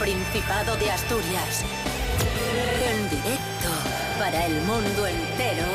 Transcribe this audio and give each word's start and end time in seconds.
Principado 0.00 0.76
de 0.76 0.90
Asturias. 0.90 1.62
En 2.82 3.10
directo 3.10 3.68
para 4.18 4.46
el 4.46 4.54
mundo 4.62 5.06
entero. 5.06 5.66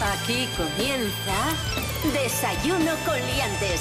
Aquí 0.00 0.46
comienza 0.56 1.34
Desayuno 2.12 2.92
con 3.04 3.16
Liantes. 3.16 3.80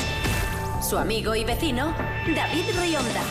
Su 0.81 0.97
amigo 0.97 1.35
y 1.35 1.43
vecino, 1.43 1.93
David 2.35 2.65
Rionda. 2.81 3.21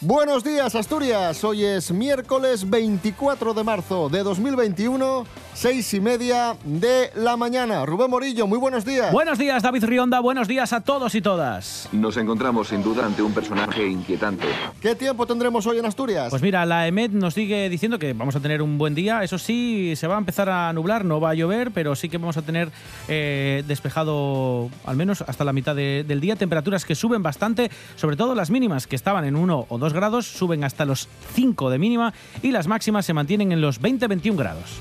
Buenos 0.00 0.42
días, 0.42 0.74
Asturias. 0.74 1.44
Hoy 1.44 1.64
es 1.64 1.92
miércoles 1.92 2.68
24 2.68 3.54
de 3.54 3.62
marzo 3.62 4.08
de 4.08 4.24
2021, 4.24 5.26
seis 5.60 5.92
y 5.92 6.00
media 6.00 6.56
de 6.64 7.10
la 7.16 7.36
mañana. 7.36 7.84
Rubén 7.84 8.08
Morillo, 8.08 8.46
muy 8.46 8.56
buenos 8.58 8.82
días. 8.86 9.12
Buenos 9.12 9.38
días, 9.38 9.62
David 9.62 9.84
Rionda. 9.84 10.18
Buenos 10.20 10.48
días 10.48 10.72
a 10.72 10.80
todos 10.80 11.14
y 11.14 11.20
todas. 11.20 11.86
Nos 11.92 12.16
encontramos 12.16 12.68
sin 12.68 12.82
duda 12.82 13.04
ante 13.04 13.20
un 13.20 13.34
personaje 13.34 13.86
inquietante. 13.86 14.46
¿Qué 14.80 14.94
tiempo 14.94 15.26
tendremos 15.26 15.66
hoy 15.66 15.76
en 15.78 15.84
Asturias? 15.84 16.30
Pues 16.30 16.40
mira, 16.40 16.64
la 16.64 16.86
EMED 16.86 17.10
nos 17.10 17.34
sigue 17.34 17.68
diciendo 17.68 17.98
que 17.98 18.14
vamos 18.14 18.34
a 18.36 18.40
tener 18.40 18.62
un 18.62 18.78
buen 18.78 18.94
día. 18.94 19.22
Eso 19.22 19.36
sí, 19.36 19.92
se 19.96 20.06
va 20.06 20.14
a 20.14 20.18
empezar 20.18 20.48
a 20.48 20.72
nublar, 20.72 21.04
no 21.04 21.20
va 21.20 21.30
a 21.30 21.34
llover, 21.34 21.72
pero 21.72 21.94
sí 21.94 22.08
que 22.08 22.16
vamos 22.16 22.38
a 22.38 22.42
tener 22.42 22.70
eh, 23.08 23.62
despejado 23.68 24.70
al 24.86 24.96
menos 24.96 25.20
hasta 25.26 25.44
la 25.44 25.52
mitad 25.52 25.76
de- 25.76 26.06
del 26.08 26.22
día. 26.22 26.36
Temperaturas 26.36 26.86
que 26.86 26.94
suben 26.94 27.22
bastante, 27.22 27.70
sobre 27.96 28.16
todo 28.16 28.34
las 28.34 28.48
mínimas 28.48 28.86
que 28.86 28.96
estaban 28.96 29.26
en 29.26 29.36
1 29.36 29.66
o 29.68 29.76
2 29.78 29.92
grados, 29.92 30.26
suben 30.26 30.64
hasta 30.64 30.86
los 30.86 31.06
5 31.34 31.68
de 31.68 31.78
mínima 31.78 32.14
y 32.42 32.50
las 32.50 32.66
máximas 32.66 33.04
se 33.04 33.12
mantienen 33.12 33.52
en 33.52 33.60
los 33.60 33.78
20-21 33.82 34.36
grados. 34.38 34.78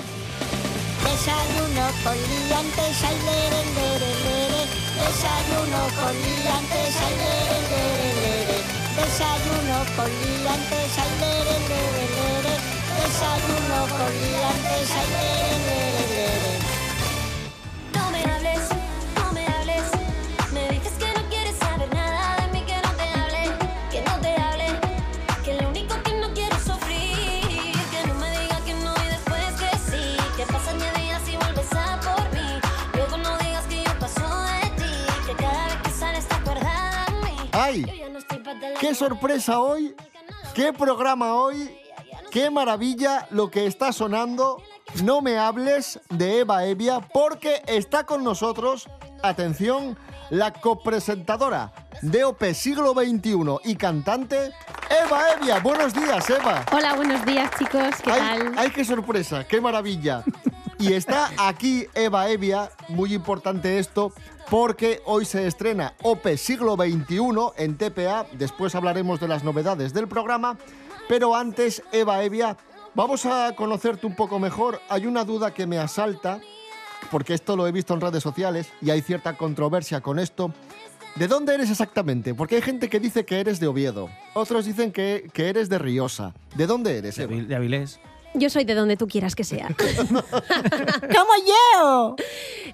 Con 2.04 2.16
liantes, 2.16 3.04
ay, 3.04 3.18
lere, 3.26 3.62
lere, 3.76 4.12
lere. 4.24 4.62
Desayuno 4.96 5.82
con 6.00 6.16
liantes, 6.16 6.96
ay, 7.06 7.16
lere, 7.24 7.60
lere, 7.72 8.10
lere. 8.22 8.58
Desayuno 8.96 9.78
con 9.98 10.10
liantes, 10.10 10.98
ay, 10.98 11.12
lere, 11.20 11.56
lere, 11.70 12.04
lere. 12.16 12.54
Desayuno 13.00 13.80
con 13.98 14.12
liantes, 14.16 14.90
lere, 15.12 15.58
lere. 15.68 15.89
¡Qué 38.80 38.96
sorpresa 38.96 39.60
hoy! 39.60 39.96
¡Qué 40.56 40.74
programa 40.74 41.36
hoy! 41.36 41.70
¡Qué 42.32 42.50
maravilla 42.50 43.28
lo 43.32 43.52
que 43.52 43.66
está 43.68 43.92
sonando! 43.92 44.62
No 45.04 45.22
me 45.22 45.38
hables 45.38 46.00
de 46.10 46.40
Eva 46.40 46.66
Evia 46.66 47.00
porque 47.14 47.62
está 47.68 48.06
con 48.06 48.24
nosotros, 48.24 48.88
atención, 49.22 49.98
la 50.32 50.52
copresentadora 50.52 51.72
de 52.02 52.24
OP 52.24 52.44
Siglo 52.54 52.94
XXI 52.94 53.36
y 53.66 53.76
cantante, 53.76 54.52
Eva 55.06 55.22
Evia. 55.34 55.60
Buenos 55.60 55.94
días, 55.94 56.28
Eva. 56.30 56.66
Hola, 56.72 56.96
buenos 56.96 57.24
días 57.26 57.52
chicos, 57.60 57.84
¿qué 58.04 58.12
¡Ay, 58.12 58.20
tal? 58.40 58.54
ay, 58.58 58.70
qué 58.72 58.84
sorpresa! 58.84 59.46
¡Qué 59.48 59.62
maravilla! 59.62 60.24
Y 60.80 60.94
está 60.94 61.30
aquí 61.38 61.88
Eva 61.94 62.30
Evia, 62.30 62.72
muy 62.88 63.14
importante 63.14 63.80
esto, 63.80 64.14
porque 64.50 65.02
hoy 65.06 65.26
se 65.26 65.46
estrena 65.46 65.94
OPE 66.02 66.38
Siglo 66.38 66.76
XXI 66.76 67.18
en 67.58 67.78
TPA, 67.78 68.26
después 68.32 68.74
hablaremos 68.76 69.20
de 69.20 69.28
las 69.28 69.44
novedades 69.44 69.94
del 69.94 70.08
programa, 70.08 70.58
pero 71.10 71.36
antes, 71.36 71.84
Eva 71.92 72.24
Evia, 72.24 72.56
vamos 72.96 73.26
a 73.26 73.54
conocerte 73.58 74.08
un 74.08 74.16
poco 74.16 74.40
mejor. 74.40 74.80
Hay 74.88 75.06
una 75.06 75.26
duda 75.26 75.54
que 75.54 75.68
me 75.68 75.78
asalta, 75.78 76.40
porque 77.12 77.34
esto 77.34 77.58
lo 77.58 77.68
he 77.68 77.74
visto 77.74 77.94
en 77.94 78.00
redes 78.00 78.24
sociales 78.24 78.72
y 78.82 78.90
hay 78.92 79.02
cierta 79.02 79.36
controversia 79.36 80.00
con 80.00 80.18
esto. 80.18 80.54
¿De 81.16 81.28
dónde 81.28 81.56
eres 81.56 81.70
exactamente? 81.70 82.34
Porque 82.34 82.56
hay 82.56 82.62
gente 82.62 82.88
que 82.88 83.02
dice 83.02 83.26
que 83.26 83.42
eres 83.42 83.60
de 83.60 83.68
Oviedo, 83.68 84.10
otros 84.34 84.66
dicen 84.66 84.94
que, 84.94 85.30
que 85.34 85.50
eres 85.50 85.68
de 85.68 85.78
Riosa. 85.78 86.34
¿De 86.56 86.68
dónde 86.68 86.98
eres, 86.98 87.20
Eva? 87.20 87.36
De 87.36 87.56
Avilés. 87.56 88.00
Yo 88.34 88.50
soy 88.50 88.64
de 88.64 88.76
donde 88.76 88.98
tú 88.98 89.08
quieras 89.08 89.36
que 89.36 89.44
sea. 89.44 89.68
¡Como 89.78 91.34
yo! 91.48 92.16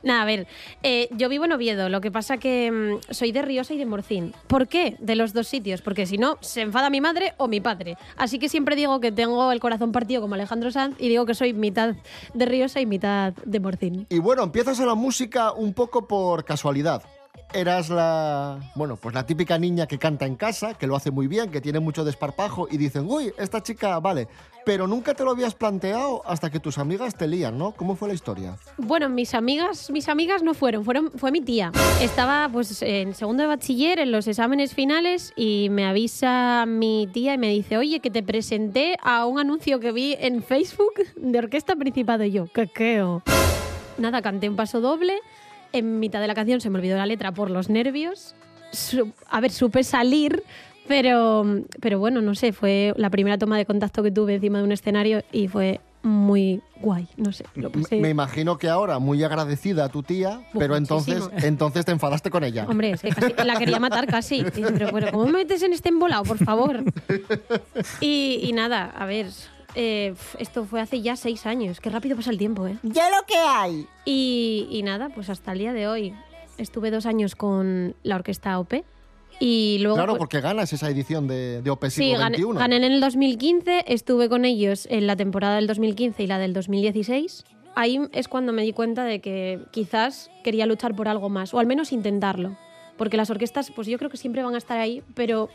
Nada, 0.04 0.22
a 0.22 0.26
ver, 0.26 0.48
eh, 0.84 1.08
yo 1.12 1.30
vivo 1.30 1.46
en 1.46 1.54
Oviedo, 1.54 1.90
lo 1.90 2.02
que 2.02 2.12
pasa 2.12 2.38
que 2.38 2.72
mm, 2.72 3.14
soy 3.14 3.32
de 3.32 3.42
Riosa 3.42 3.74
y 3.74 3.78
de 3.78 3.86
Morcín. 3.86 4.34
¿Por 4.48 4.68
qué? 4.68 4.98
De 5.00 5.16
los 5.16 5.34
dos 5.34 5.48
sitios, 5.48 5.82
porque 5.82 6.06
si 6.06 6.18
no, 6.18 6.38
se 6.42 6.62
enfada 6.62 6.90
mi 6.90 7.02
madre 7.02 7.34
o 7.38 7.48
mi 7.48 7.62
padre. 7.62 7.98
Así 8.18 8.38
que 8.40 8.50
siempre 8.50 8.76
digo 8.76 9.00
que 9.00 9.12
tengo 9.12 9.52
el 9.52 9.60
corazón 9.60 9.92
partido 9.92 10.22
como 10.22 10.36
Alejandro 10.36 10.72
Sanz 10.72 10.96
y 11.00 11.10
digo 11.10 11.26
que 11.26 11.34
soy 11.34 11.54
mitad 11.54 11.96
de 12.34 12.46
Riosa 12.46 12.82
y 12.82 12.86
mitad 12.86 13.34
de 13.46 13.60
Morcín. 13.60 14.08
Y 14.10 14.20
bueno, 14.20 14.44
empiezas 14.44 14.80
a 14.80 14.86
la 14.86 14.96
música 14.96 15.52
un 15.54 15.74
poco 15.74 16.08
por 16.08 16.44
casualidad. 16.44 17.04
Eras 17.54 17.90
la, 17.90 18.60
bueno, 18.76 18.98
pues 18.98 19.16
la 19.16 19.26
típica 19.26 19.58
niña 19.58 19.88
que 19.88 19.98
canta 19.98 20.26
en 20.26 20.36
casa, 20.36 20.74
que 20.74 20.88
lo 20.88 20.96
hace 20.96 21.12
muy 21.12 21.28
bien, 21.28 21.52
que 21.52 21.62
tiene 21.62 21.80
mucho 21.80 22.04
desparpajo 22.04 22.68
y 22.70 22.78
dicen, 22.78 23.06
uy, 23.08 23.34
esta 23.38 23.64
chica, 23.64 23.98
vale. 24.00 24.28
Pero 24.66 24.88
nunca 24.88 25.14
te 25.14 25.24
lo 25.24 25.32
habías 25.32 25.54
planteado 25.54 26.22
hasta 26.26 26.50
que 26.50 26.60
tus 26.60 26.80
amigas 26.80 27.16
te 27.16 27.28
lían, 27.28 27.58
¿no? 27.58 27.72
¿Cómo 27.72 27.96
fue 27.96 28.08
la 28.08 28.16
historia? 28.16 28.58
Bueno, 28.78 29.10
mis 29.10 29.36
amigas, 29.36 29.92
mis 29.92 30.10
amigas 30.10 30.42
no 30.42 30.54
fueron, 30.54 30.84
fueron, 30.84 31.12
fue 31.12 31.32
mi 31.32 31.40
tía. 31.40 31.72
Estaba 32.02 32.50
pues 32.52 32.82
en 32.82 33.14
segundo 33.14 33.44
de 33.44 33.48
bachiller 33.48 34.00
en 34.00 34.12
los 34.12 34.28
exámenes 34.28 34.74
finales 34.74 35.34
y 35.36 35.68
me 35.70 35.86
avisa 35.86 36.66
mi 36.68 37.08
tía 37.14 37.36
y 37.36 37.38
me 37.38 37.50
dice, 37.50 37.78
oye, 37.78 38.00
que 38.00 38.10
te 38.10 38.24
presenté 38.24 38.98
a 39.04 39.26
un 39.28 39.40
anuncio 39.40 39.80
que 39.80 39.92
vi 39.92 40.18
en 40.20 40.42
Facebook 40.42 40.94
de 41.16 41.38
Orquesta 41.38 41.76
Principado 41.76 42.24
y 42.24 42.32
yo, 42.32 42.48
¿qué 42.52 42.68
queo? 42.68 43.22
Nada, 43.98 44.22
canté 44.22 44.50
un 44.50 44.56
paso 44.56 44.82
doble. 44.82 45.22
En 45.78 46.00
mitad 46.00 46.22
de 46.22 46.28
la 46.28 46.36
canción 46.36 46.62
se 46.62 46.70
me 46.70 46.78
olvidó 46.80 46.98
la 46.98 47.06
letra 47.06 47.32
por 47.34 47.50
los 47.52 47.70
nervios. 47.70 48.36
Su- 48.72 49.12
a 49.30 49.42
ver, 49.42 49.52
supe 49.52 49.84
salir, 49.84 50.44
pero, 50.88 51.46
pero 51.82 52.00
bueno, 52.00 52.22
no 52.22 52.36
sé, 52.36 52.54
fue 52.54 52.94
la 52.98 53.10
primera 53.10 53.38
toma 53.38 53.58
de 53.58 53.66
contacto 53.66 54.02
que 54.04 54.12
tuve 54.12 54.36
encima 54.36 54.60
de 54.60 54.64
un 54.64 54.72
escenario 54.72 55.22
y 55.32 55.48
fue 55.48 55.80
muy 56.04 56.62
guay, 56.82 57.08
no 57.18 57.32
sé. 57.32 57.46
Lo 57.56 57.70
Me- 57.72 57.82
pasé- 57.82 58.00
Me 58.00 58.10
imagino 58.10 58.58
que 58.60 58.70
ahora, 58.70 59.00
muy 59.00 59.24
agradecida 59.24 59.86
a 59.86 59.90
tu 59.90 60.04
tía, 60.04 60.42
pero 60.58 60.76
entonces, 60.76 61.20
muchísimo. 61.24 61.48
entonces 61.48 61.84
te 61.86 61.92
enfadaste 61.92 62.30
con 62.30 62.44
ella. 62.44 62.66
Hombre, 62.70 62.92
es 62.92 63.02
que 63.02 63.10
casi 63.10 63.34
la 63.44 63.56
quería 63.58 63.80
matar 63.80 64.06
casi. 64.06 64.44
Pero 64.54 64.92
bueno, 64.92 65.08
¿cómo 65.12 65.26
me 65.26 65.32
metes 65.32 65.64
en 65.64 65.74
este 65.74 65.90
embolado, 65.90 66.24
por 66.24 66.38
favor? 66.38 66.84
Y, 68.02 68.40
y 68.44 68.54
nada, 68.54 68.92
a 68.96 69.06
ver, 69.06 69.28
eh, 69.76 70.14
esto 70.40 70.66
fue 70.66 70.82
hace 70.82 71.02
ya 71.02 71.16
seis 71.16 71.46
años. 71.46 71.80
Qué 71.80 71.90
rápido 71.90 72.16
pasa 72.16 72.32
el 72.32 72.38
tiempo, 72.38 72.66
¿eh? 72.68 72.78
¡Ya 72.84 73.10
lo 73.10 73.26
que 73.26 73.38
hay! 73.38 73.88
Y, 74.06 74.68
y 74.72 74.84
nada, 74.84 75.10
pues 75.10 75.30
hasta 75.30 75.52
el 75.52 75.60
día 75.60 75.74
de 75.74 75.88
hoy. 75.88 76.14
Estuve 76.58 76.92
dos 76.92 77.06
años 77.06 77.36
con 77.36 77.96
la 78.04 78.16
orquesta 78.16 78.58
OP. 78.60 78.86
Y 79.40 79.80
luego... 79.82 79.98
Claro, 79.98 80.14
pues, 80.14 80.20
porque 80.20 80.40
ganas 80.40 80.72
esa 80.72 80.90
edición 80.90 81.28
de, 81.28 81.62
de 81.62 81.70
OP 81.70 81.86
Sí, 81.90 82.14
gané, 82.14 82.38
gané 82.54 82.78
en 82.78 82.84
el 82.84 83.02
2015, 83.02 83.84
estuve 83.88 84.30
con 84.30 84.46
ellos 84.46 84.88
en 84.90 85.08
la 85.08 85.18
temporada 85.18 85.56
del 85.56 85.68
2015 85.68 86.24
y 86.24 86.28
la 86.28 86.40
del 86.40 86.54
2016. 86.54 87.44
Ahí 87.76 88.00
es 88.14 88.30
cuando 88.30 88.54
me 88.54 88.62
di 88.62 88.72
cuenta 88.72 89.04
de 89.04 89.20
que 89.20 89.60
quizás 89.72 90.32
quería 90.44 90.66
luchar 90.66 90.96
por 90.96 91.10
algo 91.10 91.30
más, 91.30 91.54
o 91.54 91.60
al 91.60 91.66
menos 91.66 91.92
intentarlo. 91.92 92.56
Porque 92.98 93.18
las 93.18 93.30
orquestas, 93.30 93.72
pues 93.72 93.88
yo 93.88 93.98
creo 93.98 94.10
que 94.10 94.16
siempre 94.16 94.42
van 94.42 94.56
a 94.56 94.58
estar 94.58 94.80
ahí, 94.80 95.04
pero 95.16 95.50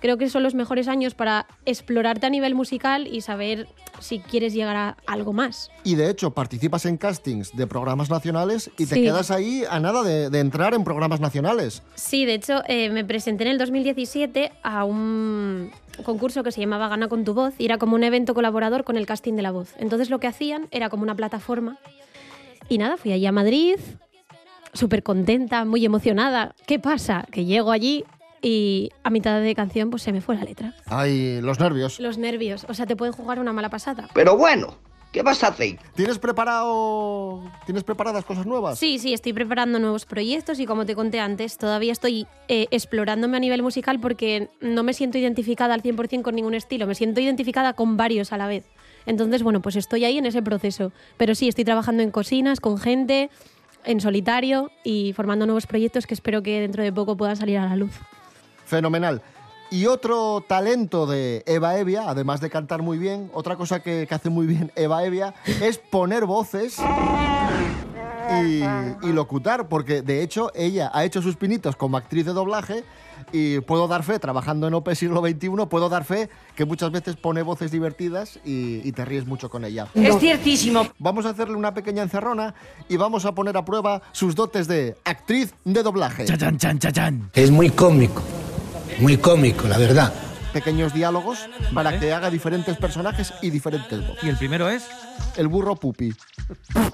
creo 0.00 0.16
que 0.18 0.28
son 0.28 0.42
los 0.42 0.54
mejores 0.54 0.88
años 0.88 1.14
para 1.14 1.46
explorarte 1.66 2.26
a 2.26 2.30
nivel 2.30 2.54
musical 2.54 3.06
y 3.06 3.20
saber 3.20 3.68
si 4.00 4.18
quieres 4.20 4.54
llegar 4.54 4.76
a 4.76 4.96
algo 5.06 5.32
más. 5.32 5.70
Y 5.84 5.94
de 5.94 6.10
hecho, 6.10 6.30
participas 6.32 6.86
en 6.86 6.96
castings 6.96 7.54
de 7.56 7.66
programas 7.66 8.10
nacionales 8.10 8.70
y 8.78 8.86
te 8.86 8.94
Sí. 8.96 9.02
quedas 9.02 9.30
ahí 9.30 9.62
a 9.70 9.78
nada 9.78 10.02
de, 10.02 10.30
de 10.30 10.40
entrar 10.40 10.74
en 10.74 10.84
programas 10.84 11.20
nacionales. 11.20 11.82
Sí, 11.94 12.24
de 12.24 12.34
hecho, 12.34 12.62
eh, 12.66 12.88
me 12.90 13.04
presenté 13.04 13.44
en 13.44 13.50
el 13.50 13.58
2017 13.58 14.52
a 14.62 14.84
un 14.84 15.70
concurso 16.04 16.42
que 16.42 16.50
se 16.52 16.60
llamaba 16.62 16.88
Gana 16.88 17.08
con 17.08 17.24
tu 17.24 17.34
voz 17.34 17.52
y 17.58 17.66
era 17.66 17.76
como 17.76 17.94
un 17.94 18.04
evento 18.04 18.32
colaborador 18.32 18.84
con 18.84 18.96
el 18.96 19.04
casting 19.06 19.34
de 19.34 19.42
la 19.42 19.50
voz. 19.50 19.74
Entonces 19.78 20.08
lo 20.08 20.18
que 20.18 20.26
hacían 20.28 20.66
era 20.70 20.88
como 20.88 21.02
una 21.02 21.14
plataforma. 21.14 21.76
Y 22.70 22.78
nada, 22.78 22.96
fui 22.96 23.12
allí 23.12 23.26
a 23.26 23.32
Madrid, 23.32 23.76
súper 24.72 25.02
contenta, 25.02 25.64
muy 25.64 25.84
emocionada. 25.84 26.54
¿Qué 26.66 26.78
pasa? 26.78 27.26
Que 27.30 27.44
llego 27.44 27.70
allí 27.72 28.04
y 28.42 28.90
a 29.02 29.10
mitad 29.10 29.40
de 29.40 29.54
canción 29.54 29.90
pues 29.90 30.02
se 30.02 30.12
me 30.12 30.20
fue 30.20 30.36
la 30.36 30.44
letra. 30.44 30.74
Ay, 30.86 31.40
los 31.40 31.60
nervios. 31.60 32.00
Los 32.00 32.18
nervios, 32.18 32.66
o 32.68 32.74
sea, 32.74 32.86
te 32.86 32.96
pueden 32.96 33.12
jugar 33.12 33.38
una 33.38 33.52
mala 33.52 33.70
pasada. 33.70 34.08
Pero 34.14 34.36
bueno, 34.36 34.76
¿qué 35.12 35.22
vas 35.22 35.42
a 35.44 35.48
hacer? 35.48 35.78
¿Tienes 35.94 36.18
preparado. 36.18 37.42
¿Tienes 37.66 37.84
preparadas 37.84 38.24
cosas 38.24 38.46
nuevas? 38.46 38.78
Sí, 38.78 38.98
sí, 38.98 39.12
estoy 39.12 39.32
preparando 39.32 39.78
nuevos 39.78 40.06
proyectos 40.06 40.60
y 40.60 40.66
como 40.66 40.86
te 40.86 40.94
conté 40.94 41.20
antes, 41.20 41.58
todavía 41.58 41.92
estoy 41.92 42.26
eh, 42.48 42.66
explorándome 42.70 43.36
a 43.36 43.40
nivel 43.40 43.62
musical 43.62 44.00
porque 44.00 44.48
no 44.60 44.82
me 44.82 44.94
siento 44.94 45.18
identificada 45.18 45.74
al 45.74 45.82
100% 45.82 46.22
con 46.22 46.34
ningún 46.34 46.54
estilo, 46.54 46.86
me 46.86 46.94
siento 46.94 47.20
identificada 47.20 47.74
con 47.74 47.96
varios 47.96 48.32
a 48.32 48.36
la 48.36 48.46
vez. 48.46 48.64
Entonces, 49.06 49.42
bueno, 49.42 49.60
pues 49.60 49.76
estoy 49.76 50.04
ahí 50.04 50.18
en 50.18 50.26
ese 50.26 50.42
proceso. 50.42 50.92
Pero 51.16 51.34
sí, 51.34 51.48
estoy 51.48 51.64
trabajando 51.64 52.02
en 52.02 52.10
cocinas, 52.10 52.60
con 52.60 52.78
gente, 52.78 53.30
en 53.84 54.00
solitario 54.00 54.70
y 54.84 55.12
formando 55.14 55.46
nuevos 55.46 55.66
proyectos 55.66 56.06
que 56.06 56.14
espero 56.14 56.42
que 56.42 56.60
dentro 56.60 56.82
de 56.82 56.92
poco 56.92 57.16
puedan 57.16 57.36
salir 57.36 57.58
a 57.58 57.66
la 57.66 57.76
luz. 57.76 57.92
Fenomenal. 58.70 59.20
Y 59.72 59.86
otro 59.86 60.44
talento 60.46 61.06
de 61.06 61.42
Eva 61.46 61.76
Evia, 61.76 62.08
además 62.08 62.40
de 62.40 62.50
cantar 62.50 62.82
muy 62.82 62.98
bien, 62.98 63.30
otra 63.34 63.56
cosa 63.56 63.80
que, 63.80 64.06
que 64.08 64.14
hace 64.14 64.30
muy 64.30 64.46
bien 64.46 64.72
Eva 64.74 65.04
Evia 65.04 65.34
es 65.44 65.78
poner 65.78 66.24
voces 66.24 66.78
y, 68.42 68.62
y 69.06 69.12
locutar, 69.12 69.68
porque 69.68 70.02
de 70.02 70.22
hecho 70.22 70.50
ella 70.54 70.90
ha 70.92 71.04
hecho 71.04 71.20
sus 71.20 71.36
pinitos 71.36 71.76
como 71.76 71.96
actriz 71.96 72.26
de 72.26 72.32
doblaje 72.32 72.84
y 73.32 73.60
puedo 73.60 73.86
dar 73.88 74.02
fe, 74.02 74.18
trabajando 74.18 74.66
en 74.66 74.74
OP 74.74 74.92
siglo 74.94 75.20
XXI, 75.20 75.50
puedo 75.68 75.88
dar 75.88 76.04
fe 76.04 76.28
que 76.56 76.64
muchas 76.64 76.90
veces 76.90 77.16
pone 77.16 77.42
voces 77.42 77.70
divertidas 77.70 78.38
y, 78.44 78.86
y 78.86 78.92
te 78.92 79.04
ríes 79.04 79.26
mucho 79.26 79.50
con 79.50 79.64
ella. 79.64 79.86
Es 79.94 80.18
ciertísimo. 80.18 80.88
Vamos 80.98 81.26
a 81.26 81.30
hacerle 81.30 81.54
una 81.54 81.74
pequeña 81.74 82.02
encerrona 82.02 82.54
y 82.88 82.96
vamos 82.96 83.24
a 83.24 83.32
poner 83.32 83.56
a 83.56 83.64
prueba 83.64 84.02
sus 84.12 84.34
dotes 84.34 84.66
de 84.68 84.96
actriz 85.04 85.54
de 85.64 85.82
doblaje. 85.82 86.24
Chachan, 86.24 86.58
chan, 86.58 86.78
chachan. 86.78 87.30
Es 87.34 87.50
muy 87.50 87.70
cómico, 87.70 88.22
muy 89.00 89.16
cómico, 89.16 89.66
la 89.66 89.78
verdad. 89.78 90.12
Pequeños 90.52 90.92
diálogos 90.92 91.48
para 91.72 91.98
que 91.98 92.12
haga 92.12 92.28
diferentes 92.28 92.76
personajes 92.76 93.32
y 93.40 93.50
diferentes 93.50 94.06
voces. 94.06 94.24
Y 94.24 94.28
el 94.28 94.36
primero 94.36 94.68
es. 94.68 94.88
El 95.36 95.48
burro 95.48 95.76
pupi. 95.76 96.12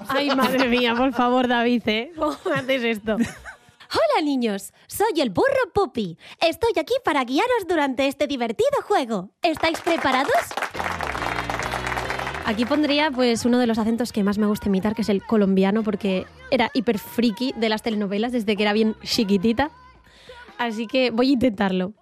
Ay, 0.07 0.35
madre 0.35 0.67
mía, 0.67 0.95
por 0.95 1.13
favor, 1.13 1.47
David, 1.47 1.81
¿eh? 1.87 2.11
¿Cómo 2.17 2.37
haces 2.55 2.83
esto? 2.83 3.15
Hola 3.15 4.21
niños, 4.23 4.73
soy 4.87 5.21
el 5.21 5.29
burro 5.29 5.71
Puppy. 5.73 6.17
Estoy 6.41 6.73
aquí 6.77 6.93
para 7.05 7.23
guiaros 7.23 7.67
durante 7.67 8.07
este 8.07 8.27
divertido 8.27 8.81
juego. 8.83 9.31
¿Estáis 9.41 9.79
preparados? 9.79 10.33
Aquí 12.45 12.65
pondría 12.65 13.11
pues 13.11 13.45
uno 13.45 13.59
de 13.59 13.67
los 13.67 13.77
acentos 13.77 14.11
que 14.11 14.23
más 14.23 14.37
me 14.37 14.45
gusta 14.45 14.67
imitar, 14.67 14.93
que 14.93 15.03
es 15.03 15.09
el 15.09 15.23
colombiano, 15.23 15.83
porque 15.83 16.25
era 16.51 16.69
hiper 16.73 16.99
friki 16.99 17.53
de 17.57 17.69
las 17.69 17.81
telenovelas 17.81 18.31
desde 18.31 18.55
que 18.55 18.63
era 18.63 18.73
bien 18.73 18.95
chiquitita. 19.03 19.71
Así 20.57 20.87
que 20.87 21.11
voy 21.11 21.29
a 21.29 21.33
intentarlo. 21.33 21.93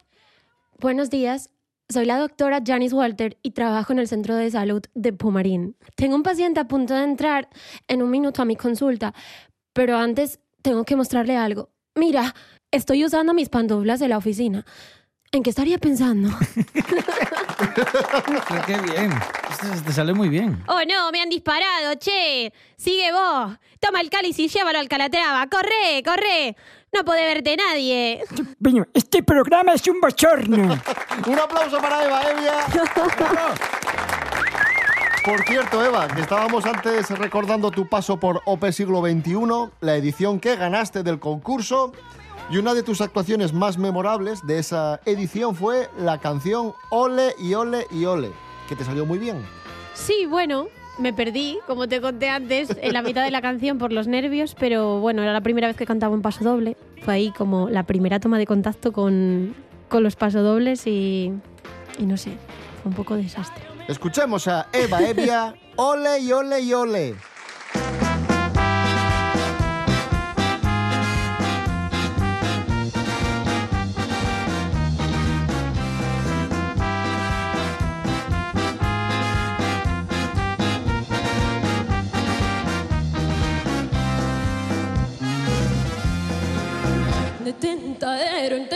Buenos 0.79 1.09
días, 1.09 1.49
soy 1.89 2.05
la 2.05 2.17
doctora 2.17 2.61
Janice 2.65 2.95
Walter 2.95 3.37
y 3.43 3.51
trabajo 3.51 3.93
en 3.93 3.99
el 3.99 4.07
centro 4.07 4.35
de 4.35 4.49
salud 4.49 4.81
de 4.93 5.13
Pumarín. 5.13 5.75
Tengo 5.95 6.15
un 6.15 6.23
paciente 6.23 6.59
a 6.59 6.67
punto 6.67 6.93
de 6.93 7.03
entrar 7.03 7.49
en 7.87 8.01
un 8.01 8.09
minuto 8.09 8.41
a 8.41 8.45
mi 8.45 8.55
consulta, 8.55 9.13
pero 9.73 9.97
antes 9.97 10.39
tengo 10.61 10.83
que 10.83 10.95
mostrarle 10.95 11.37
algo. 11.37 11.69
Mira, 11.95 12.33
estoy 12.71 13.05
usando 13.05 13.33
mis 13.33 13.49
pantuflas 13.49 13.99
de 13.99 14.07
la 14.07 14.17
oficina. 14.17 14.65
¿En 15.31 15.43
qué 15.43 15.49
estaría 15.49 15.77
pensando? 15.77 16.29
Qué, 17.57 18.61
qué 18.67 18.77
bien. 18.81 19.11
Te 19.85 19.93
sale 19.93 20.13
muy 20.13 20.29
bien. 20.29 20.63
Oh 20.67 20.81
no, 20.87 21.11
me 21.11 21.21
han 21.21 21.29
disparado, 21.29 21.95
che. 21.99 22.51
Sigue 22.77 23.11
vos. 23.11 23.57
Toma 23.79 24.01
el 24.01 24.09
cáliz 24.09 24.37
y 24.39 24.47
llévalo 24.47 24.79
al 24.79 24.87
Calatrava. 24.87 25.47
Corre, 25.47 26.03
corre. 26.03 26.55
No 26.93 27.03
puede 27.03 27.25
verte 27.25 27.57
nadie. 27.57 28.23
Este 28.93 29.23
programa 29.23 29.73
es 29.73 29.87
un 29.87 29.99
bochorno. 29.99 30.79
Un 31.27 31.39
aplauso 31.39 31.77
para 31.79 32.05
Eva 32.05 32.21
Evia. 32.21 32.53
Por 35.25 35.43
cierto, 35.45 35.83
Eva, 35.83 36.07
que 36.07 36.21
estábamos 36.21 36.65
antes 36.65 37.09
recordando 37.09 37.71
tu 37.71 37.89
paso 37.89 38.19
por 38.19 38.41
OP 38.45 38.71
Siglo 38.71 39.01
XXI, 39.01 39.71
la 39.81 39.95
edición 39.95 40.39
que 40.39 40.55
ganaste 40.55 41.01
del 41.01 41.19
concurso, 41.19 41.93
y 42.49 42.57
una 42.57 42.73
de 42.73 42.83
tus 42.83 43.01
actuaciones 43.01 43.53
más 43.53 43.77
memorables 43.77 44.45
de 44.45 44.59
esa 44.59 44.99
edición 45.05 45.55
fue 45.55 45.89
la 45.97 46.19
canción 46.19 46.73
Ole 46.89 47.35
y 47.39 47.53
Ole 47.53 47.87
y 47.91 48.05
Ole, 48.05 48.31
que 48.69 48.75
te 48.75 48.83
salió 48.83 49.05
muy 49.05 49.17
bien. 49.17 49.37
Sí, 49.93 50.25
bueno, 50.27 50.67
me 50.99 51.13
perdí, 51.13 51.59
como 51.65 51.87
te 51.87 52.01
conté 52.01 52.29
antes, 52.29 52.69
en 52.79 52.93
la 52.93 53.01
mitad 53.01 53.23
de 53.23 53.31
la 53.31 53.41
canción 53.41 53.77
por 53.77 53.91
los 53.91 54.07
nervios, 54.07 54.55
pero 54.59 54.99
bueno, 54.99 55.23
era 55.23 55.33
la 55.33 55.41
primera 55.41 55.67
vez 55.67 55.75
que 55.75 55.85
cantaba 55.85 56.13
un 56.13 56.21
paso 56.21 56.43
doble. 56.43 56.77
Fue 57.03 57.13
ahí 57.13 57.31
como 57.31 57.69
la 57.69 57.83
primera 57.83 58.19
toma 58.19 58.37
de 58.37 58.45
contacto 58.45 58.91
con, 58.91 59.55
con 59.89 60.03
los 60.03 60.15
pasodobles 60.15 60.85
y, 60.87 61.33
y 61.97 62.05
no 62.05 62.17
sé, 62.17 62.37
fue 62.81 62.89
un 62.89 62.95
poco 62.95 63.15
desastre. 63.15 63.63
Escuchemos 63.87 64.47
a 64.47 64.67
Eva 64.73 65.01
Evia, 65.01 65.55
Ole 65.75 66.19
y 66.19 66.31
Ole 66.31 66.59
y 66.61 66.73
Ole. 66.73 67.15
Tentadero 88.45 88.57
en 88.57 88.69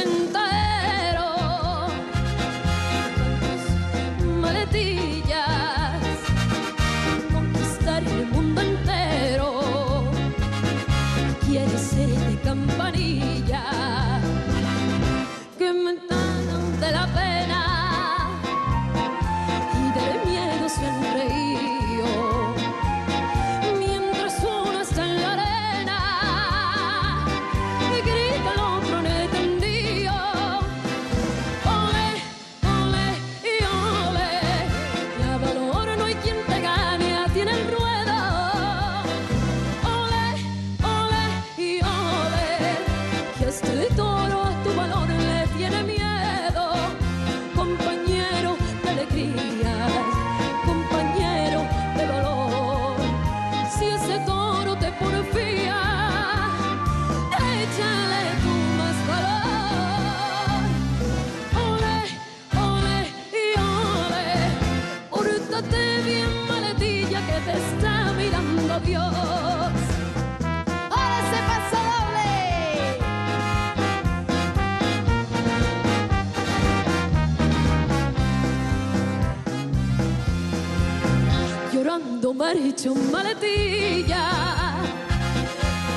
Llorando 82.40 82.62
marcho 82.62 82.96
maletilla, 83.12 84.30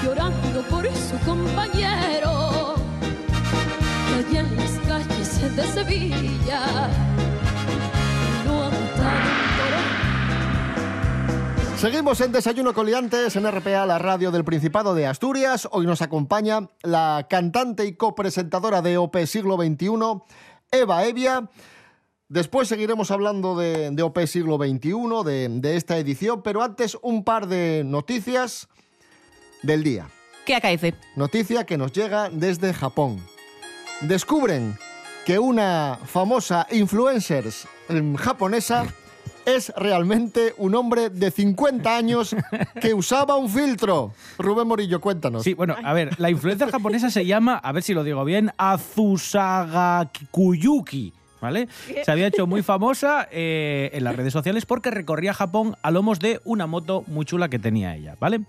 llorando 0.02 0.62
por 0.68 0.84
su 0.92 1.16
compañero, 1.25 2.75
que 4.08 4.14
allá 4.14 4.40
en 4.40 4.56
las 4.56 4.78
calles 4.80 5.56
de 5.56 5.62
Sevilla 5.62 6.90
Seguimos 11.76 12.20
en 12.20 12.32
Desayuno 12.32 12.75
Coliantes 12.75 13.37
en 13.37 13.49
RPA, 13.49 13.87
la 13.87 13.99
radio 13.99 14.32
del 14.32 14.44
Principado 14.44 14.96
de 14.96 15.06
Asturias. 15.06 15.68
Hoy 15.70 15.87
nos 15.87 16.02
acompaña 16.02 16.70
la 16.82 17.26
cantante 17.30 17.87
y 17.87 17.94
copresentadora 17.94 18.82
de 18.82 18.99
OP 18.99 19.16
Siglo 19.26 19.56
XXI, 19.56 19.90
Eva 20.72 21.04
Evia. 21.04 21.49
Después 22.32 22.66
seguiremos 22.66 23.10
hablando 23.10 23.58
de, 23.58 23.90
de 23.90 24.02
OP 24.02 24.18
Siglo 24.24 24.56
XXI, 24.56 24.90
de, 25.22 25.48
de 25.50 25.76
esta 25.76 25.98
edición, 25.98 26.40
pero 26.40 26.62
antes 26.62 26.96
un 27.02 27.24
par 27.24 27.46
de 27.46 27.82
noticias 27.84 28.68
del 29.60 29.84
día. 29.84 30.08
¿Qué 30.46 30.54
acaece? 30.54 30.94
Noticia 31.14 31.66
que 31.66 31.76
nos 31.76 31.92
llega 31.92 32.30
desde 32.30 32.72
Japón. 32.72 33.20
Descubren 34.00 34.78
que 35.26 35.38
una 35.38 35.98
famosa 36.06 36.66
influencer 36.70 37.44
japonesa 38.16 38.86
es 39.44 39.70
realmente 39.76 40.54
un 40.56 40.74
hombre 40.74 41.10
de 41.10 41.30
50 41.30 41.94
años 41.94 42.34
que 42.80 42.94
usaba 42.94 43.36
un 43.36 43.50
filtro. 43.50 44.14
Rubén 44.38 44.68
Morillo, 44.68 45.02
cuéntanos. 45.02 45.42
Sí, 45.42 45.52
bueno, 45.52 45.76
a 45.84 45.92
ver, 45.92 46.18
la 46.18 46.30
influencer 46.30 46.70
japonesa 46.70 47.10
se 47.10 47.26
llama, 47.26 47.56
a 47.56 47.72
ver 47.72 47.82
si 47.82 47.92
lo 47.92 48.02
digo 48.02 48.24
bien, 48.24 48.52
Azusaga 48.56 50.10
Kuyuki. 50.30 51.12
¿Vale? 51.42 51.66
Se 52.04 52.12
había 52.12 52.28
hecho 52.28 52.46
muy 52.46 52.62
famosa 52.62 53.26
eh, 53.32 53.90
en 53.94 54.04
las 54.04 54.14
redes 54.14 54.32
sociales 54.32 54.64
porque 54.64 54.92
recorría 54.92 55.34
Japón 55.34 55.76
a 55.82 55.90
lomos 55.90 56.20
de 56.20 56.40
una 56.44 56.68
moto 56.68 57.02
muy 57.08 57.26
chula 57.26 57.49
que 57.49 57.58
tenía 57.58 57.96
ella, 57.96 58.16
¿vale? 58.20 58.42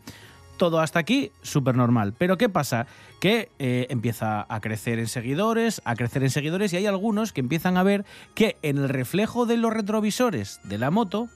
Todo 0.58 0.80
hasta 0.80 1.00
aquí, 1.00 1.32
súper 1.42 1.76
normal. 1.76 2.14
Pero 2.16 2.38
¿qué 2.38 2.50
pasa? 2.50 2.86
Que 3.20 3.50
eh, 3.58 3.88
empieza 3.90 4.46
a 4.48 4.62
crecer 4.62 5.00
en 5.00 5.08
seguidores, 5.08 5.82
a 5.86 5.96
crecer 5.96 6.22
en 6.22 6.30
seguidores 6.30 6.72
y 6.74 6.78
hay 6.78 6.86
algunos 6.86 7.34
que 7.34 7.42
empiezan 7.42 7.78
a 7.78 7.84
ver 7.84 8.06
que 8.36 8.58
en 8.62 8.78
el 8.78 8.90
reflejo 8.90 9.48
de 9.48 9.58
los 9.58 9.74
retrovisores 9.74 10.60
de 10.64 10.78
la 10.78 10.92
moto 10.92 11.30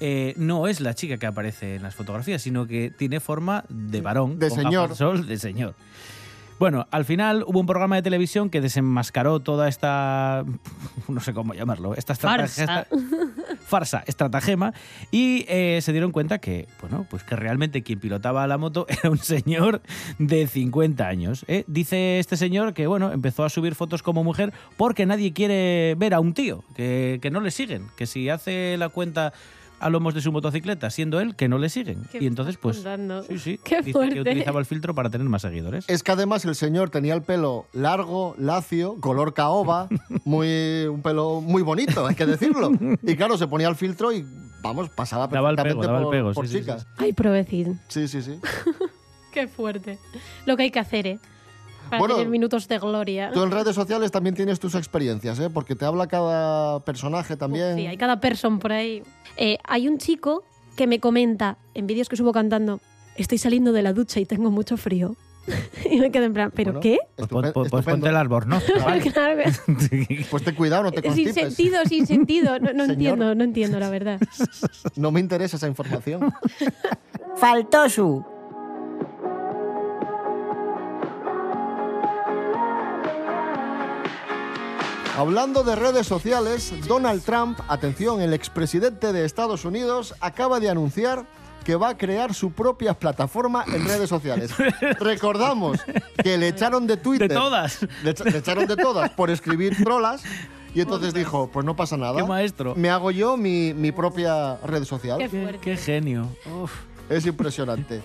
eh, 0.00 0.32
no 0.38 0.66
es 0.66 0.80
la 0.80 0.94
chica 0.94 1.18
que 1.18 1.26
aparece 1.26 1.74
en 1.74 1.82
las 1.82 1.94
fotografías, 1.94 2.40
sino 2.40 2.66
que 2.66 2.90
tiene 2.90 3.20
forma 3.20 3.66
de 3.68 4.00
varón. 4.00 4.38
De 4.38 4.48
con 4.48 4.62
señor. 4.62 4.96
sol 4.96 5.26
de 5.26 5.36
señor. 5.36 5.74
Bueno, 6.58 6.86
al 6.90 7.04
final 7.04 7.44
hubo 7.46 7.60
un 7.60 7.66
programa 7.66 7.96
de 7.96 8.02
televisión 8.02 8.48
que 8.48 8.62
desenmascaró 8.62 9.40
toda 9.40 9.68
esta, 9.68 10.42
no 11.08 11.20
sé 11.20 11.34
cómo 11.34 11.52
llamarlo, 11.52 11.94
esta 11.94 12.14
estrata- 12.14 12.38
Farsa. 12.46 12.62
esta- 12.62 12.86
farsa, 13.66 14.04
estratagema, 14.06 14.72
y 15.10 15.44
eh, 15.48 15.80
se 15.82 15.92
dieron 15.92 16.12
cuenta 16.12 16.38
que, 16.38 16.66
bueno, 16.80 17.04
pues 17.10 17.24
que 17.24 17.34
realmente 17.36 17.82
quien 17.82 17.98
pilotaba 18.00 18.46
la 18.46 18.56
moto 18.58 18.86
era 18.88 19.10
un 19.10 19.18
señor 19.18 19.82
de 20.18 20.46
50 20.46 21.06
años. 21.06 21.44
¿eh? 21.48 21.64
Dice 21.66 22.18
este 22.20 22.36
señor 22.38 22.72
que, 22.74 22.86
bueno, 22.86 23.12
empezó 23.12 23.44
a 23.44 23.50
subir 23.50 23.74
fotos 23.74 24.02
como 24.02 24.24
mujer 24.24 24.52
porque 24.78 25.04
nadie 25.04 25.32
quiere 25.34 25.94
ver 25.98 26.14
a 26.14 26.20
un 26.20 26.32
tío, 26.32 26.64
que, 26.74 27.18
que 27.20 27.30
no 27.30 27.40
le 27.40 27.50
siguen, 27.50 27.88
que 27.96 28.06
si 28.06 28.30
hace 28.30 28.76
la 28.78 28.88
cuenta 28.88 29.32
a 29.78 29.90
lomos 29.90 30.14
de 30.14 30.20
su 30.20 30.32
motocicleta, 30.32 30.90
siendo 30.90 31.20
él, 31.20 31.36
que 31.36 31.48
no 31.48 31.58
le 31.58 31.68
siguen. 31.68 32.02
¿Qué 32.10 32.18
y 32.22 32.26
entonces, 32.26 32.56
pues, 32.56 32.76
contando? 32.76 33.22
sí, 33.22 33.38
sí, 33.38 33.60
Qué 33.64 33.78
dice 33.78 33.92
fuerte. 33.92 34.14
que 34.14 34.20
utilizaba 34.22 34.60
el 34.60 34.66
filtro 34.66 34.94
para 34.94 35.10
tener 35.10 35.26
más 35.28 35.42
seguidores. 35.42 35.84
Es 35.88 36.02
que 36.02 36.12
además 36.12 36.44
el 36.44 36.54
señor 36.54 36.90
tenía 36.90 37.14
el 37.14 37.22
pelo 37.22 37.66
largo, 37.72 38.34
lacio, 38.38 38.96
color 39.00 39.34
caoba, 39.34 39.88
muy, 40.24 40.86
un 40.86 41.02
pelo 41.02 41.40
muy 41.40 41.62
bonito, 41.62 42.06
hay 42.06 42.14
que 42.14 42.26
decirlo. 42.26 42.70
Y 43.02 43.16
claro, 43.16 43.36
se 43.36 43.46
ponía 43.46 43.68
el 43.68 43.76
filtro 43.76 44.12
y, 44.12 44.24
vamos, 44.62 44.88
pasaba 44.90 45.26
Daba 45.26 45.50
el 45.50 45.56
perfectamente 45.56 45.86
pego, 45.86 45.92
daba 45.92 45.98
el 45.98 46.04
por, 46.04 46.12
pego, 46.12 46.32
por 46.32 46.48
sí, 46.48 46.54
sí, 46.54 46.60
chicas. 46.60 46.82
sí. 46.82 46.88
Ay, 46.96 47.12
provecín. 47.12 47.80
Sí, 47.88 48.08
sí, 48.08 48.22
sí. 48.22 48.38
Qué 49.32 49.48
fuerte. 49.48 49.98
Lo 50.46 50.56
que 50.56 50.62
hay 50.64 50.70
que 50.70 50.78
hacer, 50.78 51.06
¿eh? 51.06 51.18
Para 51.88 51.98
Bueno, 51.98 52.14
tener 52.16 52.28
minutos 52.30 52.68
de 52.68 52.78
gloria. 52.78 53.30
Tú 53.32 53.42
en 53.42 53.50
redes 53.50 53.74
sociales 53.74 54.10
también 54.10 54.34
tienes 54.34 54.58
tus 54.60 54.74
experiencias, 54.74 55.38
¿eh? 55.40 55.50
Porque 55.50 55.74
te 55.74 55.84
habla 55.84 56.06
cada 56.06 56.80
personaje 56.80 57.36
también. 57.36 57.76
Sí, 57.76 57.86
hay 57.86 57.96
cada 57.96 58.20
persona 58.20 58.58
por 58.58 58.72
ahí. 58.72 59.02
Eh, 59.36 59.58
hay 59.64 59.88
un 59.88 59.98
chico 59.98 60.42
que 60.76 60.86
me 60.86 61.00
comenta 61.00 61.56
en 61.74 61.86
vídeos 61.86 62.08
que 62.08 62.16
subo 62.16 62.32
cantando, 62.32 62.80
estoy 63.16 63.38
saliendo 63.38 63.72
de 63.72 63.82
la 63.82 63.92
ducha 63.92 64.20
y 64.20 64.26
tengo 64.26 64.50
mucho 64.50 64.76
frío. 64.76 65.16
y 65.90 65.98
me 66.00 66.10
quedo 66.10 66.24
en 66.24 66.34
plan, 66.34 66.50
¿pero 66.52 66.72
Bueno, 66.72 66.80
qué? 66.80 66.98
Pues, 67.14 67.28
pues 67.28 67.46
estupendo. 67.46 67.82
ponte 67.82 68.08
el 68.08 68.16
albornoz. 68.16 68.64
que- 69.02 70.26
Pues 70.30 70.42
ten 70.42 70.54
cuidado, 70.56 70.82
no 70.82 70.90
te 70.92 71.02
sin 71.02 71.24
constipes. 71.24 71.34
sentido, 71.54 71.84
sin 71.86 72.06
sentido. 72.06 72.58
No, 72.58 72.72
no 72.72 72.84
entiendo, 72.84 73.34
no 73.34 73.44
entiendo, 73.44 73.78
la 73.78 73.88
verdad. 73.90 74.20
No 74.96 75.12
me 75.12 75.20
interesa 75.20 75.56
esa 75.56 75.68
información. 75.68 76.32
Faltó 77.36 77.88
su. 77.88 78.24
Hablando 85.16 85.62
de 85.62 85.74
redes 85.76 86.06
sociales, 86.06 86.72
Donald 86.86 87.22
Trump, 87.24 87.58
atención, 87.68 88.20
el 88.20 88.34
expresidente 88.34 89.12
de 89.12 89.24
Estados 89.24 89.64
Unidos, 89.64 90.14
acaba 90.20 90.60
de 90.60 90.68
anunciar 90.68 91.24
que 91.64 91.74
va 91.74 91.88
a 91.90 91.96
crear 91.96 92.34
su 92.34 92.52
propia 92.52 92.94
plataforma 92.94 93.64
en 93.66 93.86
redes 93.86 94.08
sociales. 94.10 94.52
Recordamos 95.00 95.78
que 96.22 96.36
le 96.36 96.48
echaron 96.48 96.86
de 96.86 96.96
Twitter. 96.98 97.28
De 97.28 97.34
todas. 97.34 97.80
Le, 98.04 98.10
echa- 98.14 98.24
le 98.24 98.38
echaron 98.38 98.66
de 98.66 98.76
todas 98.76 99.10
por 99.10 99.30
escribir 99.30 99.76
trolas. 99.82 100.22
Y 100.74 100.82
entonces 100.82 101.14
dijo, 101.14 101.48
pues 101.50 101.64
no 101.64 101.74
pasa 101.74 101.96
nada. 101.96 102.16
Qué 102.20 102.24
maestro. 102.24 102.74
Me 102.76 102.90
hago 102.90 103.10
yo 103.10 103.38
mi, 103.38 103.72
mi 103.72 103.92
propia 103.92 104.56
red 104.66 104.84
social. 104.84 105.18
Qué 105.18 105.28
Qué, 105.30 105.40
fuerte. 105.42 105.58
qué 105.60 105.76
genio. 105.78 106.28
Uf. 106.62 106.72
Es 107.08 107.24
impresionante. 107.24 108.02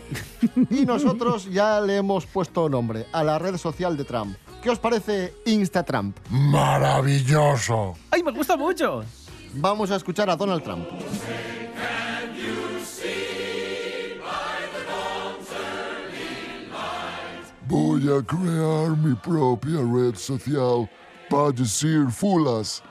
Y 0.70 0.86
nosotros 0.86 1.50
ya 1.52 1.82
le 1.82 1.98
hemos 1.98 2.26
puesto 2.26 2.70
nombre 2.70 3.06
a 3.12 3.24
la 3.24 3.38
red 3.38 3.58
social 3.58 3.98
de 3.98 4.06
Trump. 4.06 4.38
¿Qué 4.62 4.70
os 4.70 4.78
parece 4.78 5.34
Instatrump? 5.46 6.18
Maravilloso. 6.30 7.96
¡Ay, 8.12 8.22
me 8.22 8.32
gusta 8.32 8.56
mucho! 8.56 9.04
Vamos 9.54 9.90
a 9.90 9.96
escuchar 9.96 10.30
a 10.30 10.36
Donald 10.36 10.64
Trump. 10.64 10.88
Voy 17.68 18.02
a 18.02 18.22
crear 18.22 18.98
mi 18.98 19.16
propia 19.16 19.80
red 19.80 20.16
social 20.16 20.90
para 21.30 21.52
decir 21.52 22.12
fulas, 22.12 22.84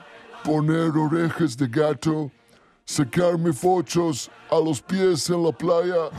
poner 0.43 0.91
orejas 0.97 1.55
de 1.55 1.67
gato, 1.67 2.31
sacarme 2.83 3.53
fotos 3.53 4.29
a 4.49 4.59
los 4.59 4.81
pies 4.81 5.29
en 5.29 5.43
la 5.43 5.51
playa 5.51 6.09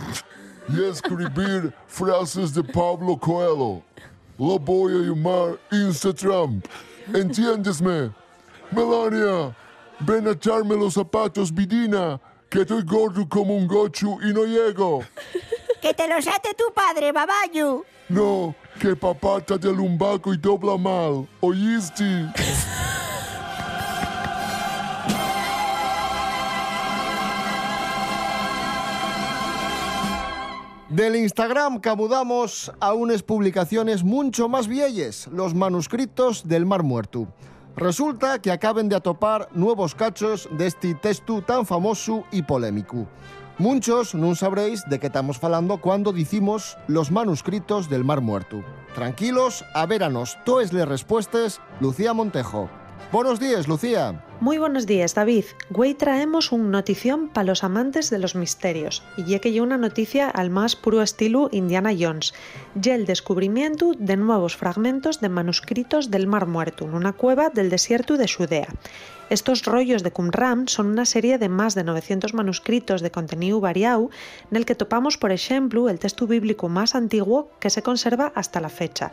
y 0.69 0.83
escribir 0.85 1.75
frases 1.87 2.55
de 2.55 2.63
Pablo 2.63 3.19
Coelho. 3.19 3.83
Lo 4.43 4.59
voy 4.59 4.93
a 4.93 4.99
llamar 5.07 5.61
Instatrump. 5.71 6.67
¿Entiéndesme? 7.15 8.11
Melania, 8.73 9.55
ven 10.01 10.27
a 10.27 10.33
echarme 10.33 10.75
los 10.75 10.95
zapatos, 10.95 11.55
Vidina, 11.55 12.21
que 12.51 12.63
estoy 12.63 12.83
gordo 12.83 13.29
como 13.29 13.55
un 13.55 13.69
gochu 13.69 14.19
y 14.21 14.33
no 14.33 14.45
llego. 14.45 15.05
Que 15.81 15.95
te 15.95 16.09
los 16.09 16.27
ate 16.27 16.55
tu 16.55 16.75
padre, 16.75 17.13
babayu. 17.13 17.85
No, 18.09 18.53
que 18.81 18.97
papá 18.97 19.39
está 19.39 19.57
de 19.57 19.73
lumbago 19.73 20.35
y 20.35 20.37
dobla 20.39 20.77
mal. 20.77 21.29
¿Oíste? 21.41 22.27
Del 30.93 31.17
Instagram 31.17 31.81
camudamos 31.81 32.71
a 32.79 32.93
unas 32.93 33.23
publicaciones 33.23 34.05
mucho 34.05 34.51
más 34.51 34.69
viejas, 34.69 35.27
los 35.33 35.55
manuscritos 35.55 36.47
del 36.47 36.67
Mar 36.67 36.83
Muerto. 36.83 37.29
Resulta 37.77 38.43
que 38.43 38.51
acaben 38.51 38.91
de 38.91 38.97
atopar 38.97 39.49
nuevos 39.55 39.95
cachos 39.95 40.51
de 40.53 40.67
este 40.67 40.95
texto 40.95 41.41
tan 41.41 41.65
famoso 41.65 42.25
y 42.31 42.43
polémico. 42.43 43.09
Muchos 43.57 44.15
no 44.15 44.35
sabréis 44.35 44.85
de 44.91 45.01
qué 45.01 45.07
estamos 45.07 45.39
falando 45.39 45.81
cuando 45.81 46.13
decimos 46.13 46.77
los 46.89 47.11
manuscritos 47.11 47.89
del 47.89 48.05
Mar 48.05 48.21
Muerto. 48.21 48.63
Tranquilos, 48.95 49.65
a 49.73 49.87
véranos 49.87 50.37
todas 50.45 50.75
las 50.75 50.87
respuestas, 50.87 51.63
Lucía 51.81 52.13
Montejo. 52.13 52.69
Buenos 53.11 53.41
días, 53.41 53.69
Lucía. 53.69 54.25
Muy 54.41 54.59
buenos 54.59 54.87
días, 54.87 55.15
David. 55.15 55.45
Güey 55.71 55.95
traemos 55.95 56.51
un 56.51 56.71
notición 56.71 57.29
para 57.29 57.47
los 57.47 57.63
amantes 57.63 58.11
de 58.11 58.19
los 58.19 58.35
misterios. 58.35 59.03
Y 59.17 59.25
ya 59.25 59.39
que 59.39 59.53
ya 59.53 59.63
una 59.63 59.77
noticia 59.77 60.29
al 60.29 60.51
más 60.51 60.77
puro 60.77 61.03
estilo 61.03 61.49
Indiana 61.53 61.93
Jones. 61.99 62.35
Ya 62.75 62.95
el 62.95 63.07
descubrimiento 63.07 63.93
de 63.99 64.17
nuevos 64.17 64.57
fragmentos 64.57 65.21
de 65.21 65.29
manuscritos 65.29 66.11
del 66.11 66.27
Mar 66.27 66.47
Muerto 66.47 66.85
en 66.85 66.95
una 66.95 67.13
cueva 67.13 67.51
del 67.51 67.71
desierto 67.71 68.17
de 68.17 68.29
Judea. 68.29 68.69
Estos 69.31 69.65
rollos 69.65 70.03
de 70.03 70.11
Qumran 70.11 70.69
son 70.69 70.89
una 70.89 71.07
serie 71.07 71.39
de 71.39 71.49
más 71.49 71.75
de 71.75 71.85
900 71.85 72.35
manuscritos 72.35 73.01
de 73.01 73.11
contenido 73.11 73.61
variado 73.61 74.11
en 74.51 74.59
el 74.59 74.67
que 74.67 74.75
topamos, 74.75 75.17
por 75.17 75.33
ejemplo, 75.33 75.89
el 75.89 75.99
texto 75.99 76.27
bíblico 76.27 76.69
más 76.69 76.95
antiguo 76.95 77.49
que 77.59 77.71
se 77.71 77.83
conserva 77.83 78.33
hasta 78.35 78.61
la 78.61 78.69
fecha. 78.69 79.11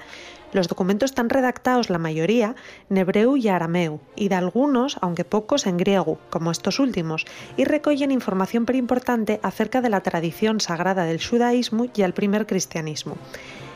Los 0.52 0.68
documentos 0.68 1.12
están 1.12 1.30
redactados, 1.30 1.90
la 1.90 2.00
mayoría, 2.00 2.56
en 2.90 2.98
hebreo 2.98 3.38
y 3.38 3.48
arameo, 3.48 4.00
y 4.16 4.30
de 4.30 4.36
algunos, 4.36 4.98
aunque 5.02 5.24
pocos, 5.24 5.68
en 5.68 5.78
griego, 5.78 6.20
como 6.30 6.52
estos 6.52 6.80
últimos, 6.80 7.26
y 7.56 7.66
recogen 7.66 8.12
información 8.12 8.66
pero 8.66 8.80
importante 8.80 9.40
acerca 9.44 9.82
de 9.82 9.90
la 9.90 10.02
tradición 10.02 10.60
sagrada 10.60 11.06
del 11.06 11.24
judaísmo 11.24 11.86
y 11.96 12.02
el 12.02 12.14
primer 12.14 12.48
cristianismo. 12.48 13.16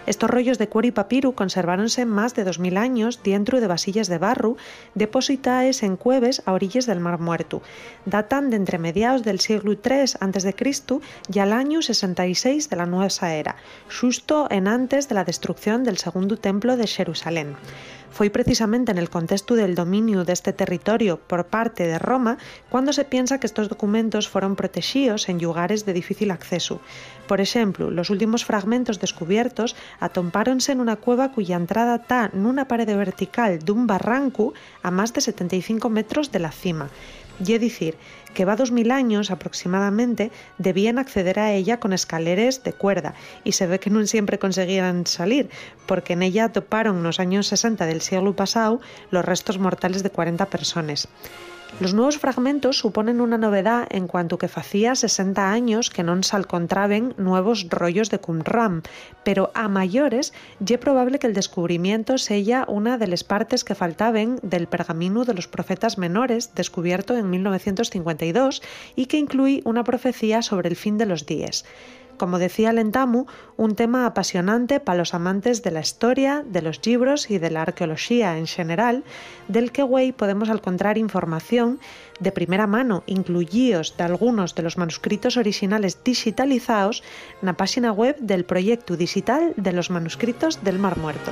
Estos 0.05 0.29
rollos 0.29 0.57
de 0.57 0.67
cuero 0.67 0.89
y 0.89 0.91
papiro 0.91 1.31
conserváronse 1.31 2.05
más 2.05 2.35
de 2.35 2.43
2000 2.43 2.77
años 2.77 3.21
dentro 3.23 3.61
de 3.61 3.67
vasillas 3.67 4.07
de 4.09 4.17
barro 4.17 4.57
depositadas 4.95 5.81
en 5.81 5.95
cueves 5.95 6.41
a 6.45 6.51
orillas 6.51 6.85
del 6.85 6.99
Mar 6.99 7.19
Muerto. 7.19 7.61
Datan 8.05 8.49
de 8.49 8.57
entre 8.57 8.79
mediados 8.79 9.23
del 9.23 9.39
siglo 9.39 9.73
III 9.73 10.15
a.C. 10.19 10.55
y 11.33 11.39
al 11.39 11.53
año 11.53 11.81
66 11.81 12.69
de 12.69 12.75
la 12.75 12.85
Nueva 12.85 13.07
Era, 13.21 13.55
justo 13.97 14.47
en 14.49 14.67
antes 14.67 15.07
de 15.07 15.15
la 15.15 15.23
destrucción 15.23 15.85
del 15.85 15.97
segundo 15.97 16.37
templo 16.37 16.75
de 16.75 16.87
Jerusalén. 16.87 17.55
Fue 18.13 18.29
precisamente 18.29 18.91
en 18.91 18.99
el 18.99 19.09
contexto 19.09 19.55
del 19.55 19.73
dominio 19.73 20.23
de 20.23 20.33
este 20.33 20.53
territorio 20.53 21.17
por 21.17 21.47
parte 21.47 21.87
de 21.87 21.97
Roma 21.97 22.37
cuando 22.69 22.93
se 22.93 23.05
piensa 23.05 23.39
que 23.39 23.47
estos 23.47 23.69
documentos 23.69 24.29
fueron 24.29 24.55
protegidos 24.55 25.29
en 25.29 25.41
lugares 25.41 25.83
de 25.83 25.93
difícil 25.93 26.29
acceso. 26.29 26.79
Por 27.27 27.41
ejemplo, 27.41 27.89
los 27.89 28.11
últimos 28.11 28.45
fragmentos 28.45 28.99
descubiertos 28.99 29.75
atompáronse 29.99 30.73
en 30.73 30.79
una 30.79 30.97
cueva 30.97 31.31
cuya 31.31 31.55
entrada 31.55 31.95
está 31.95 32.29
en 32.31 32.45
una 32.45 32.67
pared 32.67 32.85
vertical 32.95 33.57
de 33.57 33.71
un 33.71 33.87
barranco 33.87 34.53
a 34.83 34.91
más 34.91 35.11
de 35.13 35.21
75 35.21 35.89
metros 35.89 36.31
de 36.31 36.37
la 36.37 36.51
cima. 36.51 36.89
Y 37.43 37.53
es 37.53 37.61
decir, 37.61 37.97
que 38.33 38.45
va 38.45 38.55
2000 38.55 38.91
años 38.91 39.31
aproximadamente 39.31 40.31
debían 40.57 40.99
acceder 40.99 41.39
a 41.39 41.51
ella 41.53 41.79
con 41.79 41.93
escaleras 41.93 42.63
de 42.63 42.73
cuerda 42.73 43.13
y 43.43 43.53
se 43.53 43.67
ve 43.67 43.79
que 43.79 43.89
no 43.89 44.05
siempre 44.05 44.39
conseguían 44.39 45.05
salir, 45.07 45.49
porque 45.85 46.13
en 46.13 46.23
ella 46.23 46.51
toparon 46.51 46.97
en 46.97 47.03
los 47.03 47.19
años 47.19 47.47
60 47.47 47.85
del 47.85 48.01
siglo 48.01 48.35
pasado 48.35 48.81
los 49.11 49.23
restos 49.23 49.59
mortales 49.59 50.03
de 50.03 50.09
40 50.09 50.45
personas. 50.47 51.07
Los 51.79 51.95
nuevos 51.95 52.19
fragmentos 52.19 52.77
suponen 52.77 53.19
una 53.19 53.39
novedad 53.39 53.87
en 53.89 54.07
cuanto 54.07 54.37
que 54.37 54.47
facía 54.47 54.93
60 54.93 55.51
años 55.51 55.89
que 55.89 56.05
non 56.05 56.21
se 56.21 56.37
encontraben 56.37 57.17
nuevos 57.17 57.65
rollos 57.65 58.13
de 58.13 58.21
Qumran, 58.21 58.85
pero 59.25 59.49
a 59.57 59.65
mayores 59.65 60.37
ye 60.61 60.77
probable 60.77 61.17
que 61.17 61.25
el 61.25 61.33
descubrimiento 61.33 62.21
sella 62.21 62.69
una 62.69 63.01
de 63.01 63.09
las 63.09 63.25
partes 63.25 63.65
que 63.65 63.73
faltaban 63.73 64.37
del 64.45 64.69
pergamino 64.69 65.25
de 65.25 65.33
los 65.33 65.49
profetas 65.49 65.97
menores 65.97 66.53
descubierto 66.53 67.17
en 67.17 67.33
1952 67.33 68.61
y 68.93 69.09
que 69.09 69.17
incluye 69.17 69.65
una 69.65 69.83
profecía 69.83 70.45
sobre 70.45 70.69
el 70.69 70.77
fin 70.77 71.01
de 71.01 71.09
los 71.09 71.25
días. 71.25 71.65
Como 72.17 72.39
decía 72.39 72.73
Lentamu, 72.73 73.25
un 73.57 73.75
tema 73.75 74.05
apasionante 74.05 74.79
para 74.79 74.97
los 74.97 75.13
amantes 75.13 75.63
de 75.63 75.71
la 75.71 75.81
historia, 75.81 76.43
de 76.47 76.61
los 76.61 76.85
libros 76.85 77.29
y 77.29 77.37
de 77.37 77.51
la 77.51 77.63
arqueología 77.63 78.37
en 78.37 78.47
general, 78.47 79.03
del 79.47 79.71
que 79.71 79.83
güey 79.83 80.11
podemos 80.11 80.49
encontrar 80.49 80.97
información 80.97 81.79
de 82.19 82.31
primera 82.31 82.67
mano, 82.67 83.03
incluidos 83.05 83.97
de 83.97 84.03
algunos 84.03 84.55
de 84.55 84.63
los 84.63 84.77
manuscritos 84.77 85.37
originales 85.37 86.03
digitalizados, 86.03 87.03
en 87.41 87.47
la 87.47 87.57
página 87.57 87.91
web 87.91 88.17
del 88.19 88.45
proyecto 88.45 88.95
digital 88.97 89.53
de 89.57 89.73
los 89.73 89.89
manuscritos 89.89 90.63
del 90.63 90.79
Mar 90.79 90.97
Muerto. 90.97 91.31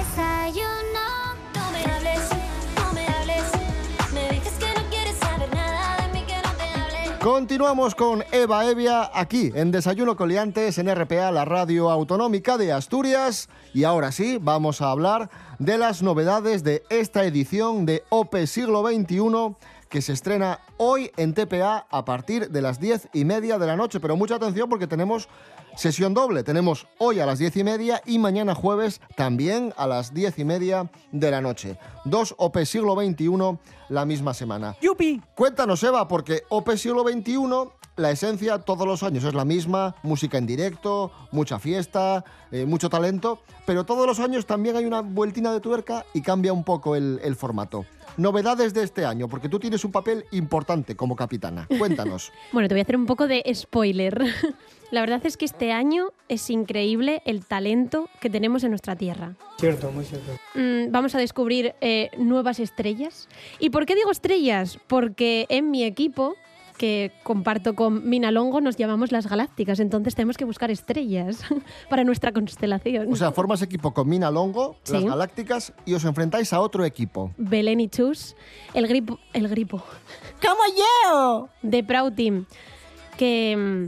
Continuamos 7.21 7.93
con 7.93 8.23
Eva 8.31 8.65
Evia 8.67 9.11
aquí 9.13 9.51
en 9.53 9.69
Desayuno 9.69 10.15
Coliantes 10.15 10.79
en 10.79 10.91
RPA, 10.91 11.29
la 11.29 11.45
radio 11.45 11.91
autonómica 11.91 12.57
de 12.57 12.71
Asturias. 12.71 13.47
Y 13.75 13.83
ahora 13.83 14.11
sí, 14.11 14.39
vamos 14.41 14.81
a 14.81 14.89
hablar 14.89 15.29
de 15.59 15.77
las 15.77 16.01
novedades 16.01 16.63
de 16.63 16.81
esta 16.89 17.23
edición 17.23 17.85
de 17.85 18.03
OPE 18.09 18.47
Siglo 18.47 18.83
XXI 18.83 19.55
que 19.87 20.01
se 20.01 20.13
estrena 20.13 20.61
hoy 20.77 21.11
en 21.15 21.35
TPA 21.35 21.85
a 21.91 22.05
partir 22.05 22.49
de 22.49 22.61
las 22.63 22.79
diez 22.79 23.07
y 23.13 23.23
media 23.23 23.59
de 23.59 23.67
la 23.67 23.75
noche. 23.75 23.99
Pero 23.99 24.17
mucha 24.17 24.35
atención 24.37 24.67
porque 24.67 24.87
tenemos 24.87 25.29
sesión 25.75 26.13
doble. 26.13 26.43
Tenemos 26.43 26.87
hoy 26.97 27.19
a 27.19 27.25
las 27.25 27.39
diez 27.39 27.55
y 27.57 27.63
media 27.63 28.01
y 28.05 28.19
mañana 28.19 28.55
jueves 28.55 29.01
también 29.15 29.73
a 29.77 29.87
las 29.87 30.13
diez 30.13 30.37
y 30.39 30.45
media 30.45 30.89
de 31.11 31.31
la 31.31 31.41
noche. 31.41 31.77
Dos 32.05 32.35
OP 32.37 32.57
Siglo 32.65 32.95
XXI 32.95 33.59
la 33.89 34.05
misma 34.05 34.33
semana. 34.33 34.75
¡Yupi! 34.81 35.21
Cuéntanos, 35.35 35.83
Eva, 35.83 36.07
porque 36.07 36.43
OP 36.49 36.71
Siglo 36.77 37.03
XXI, 37.03 37.69
la 37.97 38.11
esencia 38.11 38.59
todos 38.59 38.87
los 38.87 39.03
años 39.03 39.23
es 39.23 39.33
la 39.33 39.45
misma, 39.45 39.95
música 40.03 40.37
en 40.37 40.45
directo, 40.45 41.11
mucha 41.31 41.59
fiesta, 41.59 42.23
eh, 42.51 42.65
mucho 42.65 42.89
talento, 42.89 43.41
pero 43.65 43.85
todos 43.85 44.07
los 44.07 44.19
años 44.19 44.45
también 44.45 44.75
hay 44.75 44.85
una 44.85 45.01
vueltina 45.01 45.51
de 45.51 45.59
tuerca 45.59 46.05
y 46.13 46.21
cambia 46.21 46.53
un 46.53 46.63
poco 46.63 46.95
el, 46.95 47.19
el 47.23 47.35
formato. 47.35 47.85
Novedades 48.17 48.73
de 48.73 48.83
este 48.83 49.05
año, 49.05 49.27
porque 49.27 49.49
tú 49.49 49.59
tienes 49.59 49.85
un 49.85 49.91
papel 49.91 50.25
importante 50.31 50.95
como 50.95 51.15
capitana. 51.15 51.67
Cuéntanos. 51.77 52.31
Bueno, 52.51 52.67
te 52.67 52.73
voy 52.73 52.79
a 52.81 52.83
hacer 52.83 52.97
un 52.97 53.05
poco 53.05 53.27
de 53.27 53.43
spoiler. 53.53 54.21
La 54.91 54.99
verdad 54.99 55.25
es 55.25 55.37
que 55.37 55.45
este 55.45 55.71
año 55.71 56.11
es 56.27 56.49
increíble 56.49 57.21
el 57.25 57.45
talento 57.45 58.09
que 58.19 58.29
tenemos 58.29 58.65
en 58.65 58.71
nuestra 58.71 58.97
tierra. 58.97 59.35
Cierto, 59.57 59.89
muy 59.89 60.03
cierto. 60.03 60.33
Mm, 60.53 60.91
vamos 60.91 61.15
a 61.15 61.17
descubrir 61.17 61.75
eh, 61.79 62.09
nuevas 62.17 62.59
estrellas. 62.59 63.29
¿Y 63.57 63.69
por 63.69 63.85
qué 63.85 63.95
digo 63.95 64.11
estrellas? 64.11 64.79
Porque 64.87 65.45
en 65.47 65.71
mi 65.71 65.85
equipo, 65.85 66.35
que 66.81 67.11
comparto 67.21 67.75
con 67.75 68.09
Mina 68.09 68.31
Longo, 68.31 68.59
nos 68.59 68.75
llamamos 68.75 69.11
las 69.11 69.27
galácticas. 69.27 69.79
Entonces 69.79 70.15
tenemos 70.15 70.35
que 70.35 70.45
buscar 70.45 70.71
estrellas 70.71 71.43
para 71.91 72.03
nuestra 72.03 72.31
constelación. 72.31 73.13
O 73.13 73.15
sea, 73.15 73.31
formas 73.31 73.61
equipo 73.61 73.93
con 73.93 74.09
Mina 74.09 74.31
Longo, 74.31 74.77
las. 74.83 75.05
Galácticas, 75.05 75.73
y 75.85 75.93
os 75.93 76.03
enfrentáis 76.05 76.53
a 76.53 76.59
otro 76.59 76.83
equipo. 76.83 77.33
Belén 77.37 77.81
y 77.81 77.87
Chus, 77.87 78.35
el 78.73 78.87
gripo, 78.87 79.19
el 79.31 79.47
gripo 79.47 79.83
¡Como 80.41 80.63
yo! 80.75 81.49
de 81.61 81.83
Proud 81.83 82.13
Team, 82.13 82.47
que, 83.15 83.87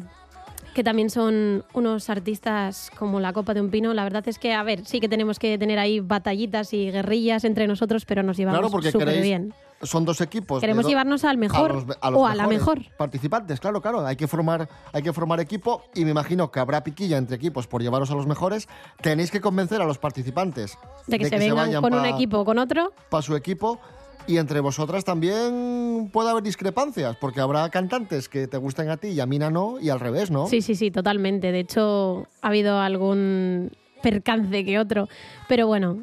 que 0.76 0.84
también 0.84 1.10
son 1.10 1.66
unos 1.74 2.12
artistas 2.12 2.92
como 2.96 3.20
la 3.20 3.34
copa 3.34 3.56
de 3.56 3.62
un 3.62 3.72
pino. 3.72 3.92
La 3.96 4.04
verdad 4.04 4.28
es 4.28 4.38
que, 4.38 4.54
a 4.54 4.62
ver, 4.62 4.86
sí 4.86 5.00
que 5.00 5.10
tenemos 5.10 5.40
que 5.40 5.58
tener 5.58 5.80
ahí 5.80 6.00
batallitas 6.00 6.74
y 6.76 6.92
guerrillas 6.92 7.44
entre 7.44 7.66
nosotros, 7.66 8.06
pero 8.06 8.22
nos 8.22 8.38
llevamos 8.38 8.60
Claro, 8.60 8.72
porque 8.72 8.92
súper 8.92 9.08
queréis. 9.08 9.24
bien. 9.24 9.54
Son 9.84 10.06
dos 10.06 10.22
equipos. 10.22 10.60
de 10.60 10.62
Queremos 10.62 10.84
do- 10.84 10.90
llevarnos 10.90 11.24
al 11.26 11.38
mejor 11.38 11.74
los- 11.76 11.88
los 11.88 11.98
o 12.14 12.26
a 12.26 12.36
la 12.36 12.48
mejor. 12.48 12.80
Participantes, 12.98 13.60
claro, 13.60 13.82
claro. 13.82 14.06
Hay 14.06 14.16
que, 14.16 14.28
formar, 14.28 14.68
hay 14.92 15.02
que 15.04 15.14
formar 15.14 15.40
equipo 15.40 15.84
y 15.94 16.06
me 16.06 16.12
imagino 16.12 16.52
que 16.52 16.60
habrá 16.60 16.84
piquilla 16.84 17.18
entre 17.18 17.36
equipos 17.36 17.68
por 17.68 17.82
llevaros 17.82 18.10
a 18.12 18.16
los 18.16 18.26
mejores. 18.28 18.68
Tenéis 19.02 19.30
que 19.32 19.42
convencer 19.42 19.82
a 19.82 19.86
los 19.86 19.98
participantes 19.98 20.78
De 21.08 21.20
que 21.20 21.26
se 21.30 21.38
vengan 21.38 21.68
vayan 21.68 21.82
con 21.82 21.94
un 21.94 22.02
pa- 22.02 22.10
equipo 22.10 22.40
o 22.40 22.46
con 22.46 22.58
otro. 22.60 22.94
para 23.10 23.22
su 23.22 23.36
equipo. 23.36 23.80
Y 24.26 24.38
entre 24.38 24.62
vosotras 24.62 25.04
también 25.04 26.10
puede 26.14 26.30
haber 26.30 26.44
discrepancias, 26.44 27.18
porque 27.18 27.42
habrá 27.42 27.68
cantantes 27.70 28.30
que 28.30 28.48
te 28.48 28.56
gusten 28.56 28.90
a 28.90 28.96
ti 28.96 29.10
y 29.10 29.20
a 29.20 29.26
Mina 29.26 29.50
no, 29.50 29.82
y 29.82 29.90
al 29.90 30.00
revés, 30.00 30.32
¿no? 30.32 30.48
Sí, 30.48 30.62
sí, 30.62 30.76
sí, 30.76 30.92
totalmente. 30.92 31.52
De 31.52 31.60
hecho, 31.60 32.26
ha 32.42 32.48
habido 32.48 32.80
algún 32.80 33.72
percance 34.02 34.64
que 34.64 34.80
otro. 34.80 35.10
Pero 35.50 35.68
bueno, 35.68 35.98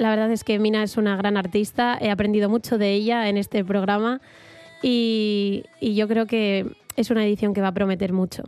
la 0.00 0.08
verdad 0.08 0.30
es 0.30 0.44
que 0.44 0.58
Mina 0.58 0.82
es 0.82 0.96
una 0.96 1.14
gran 1.16 1.36
artista. 1.36 1.98
He 2.00 2.10
aprendido 2.10 2.48
mucho 2.48 2.78
de 2.78 2.94
ella 2.94 3.28
en 3.28 3.36
este 3.36 3.62
programa 3.64 4.22
y, 4.82 5.64
y 5.78 5.94
yo 5.94 6.08
creo 6.08 6.26
que 6.26 6.74
es 6.96 7.10
una 7.10 7.22
edición 7.24 7.52
que 7.52 7.60
va 7.60 7.68
a 7.68 7.74
prometer 7.74 8.14
mucho. 8.14 8.42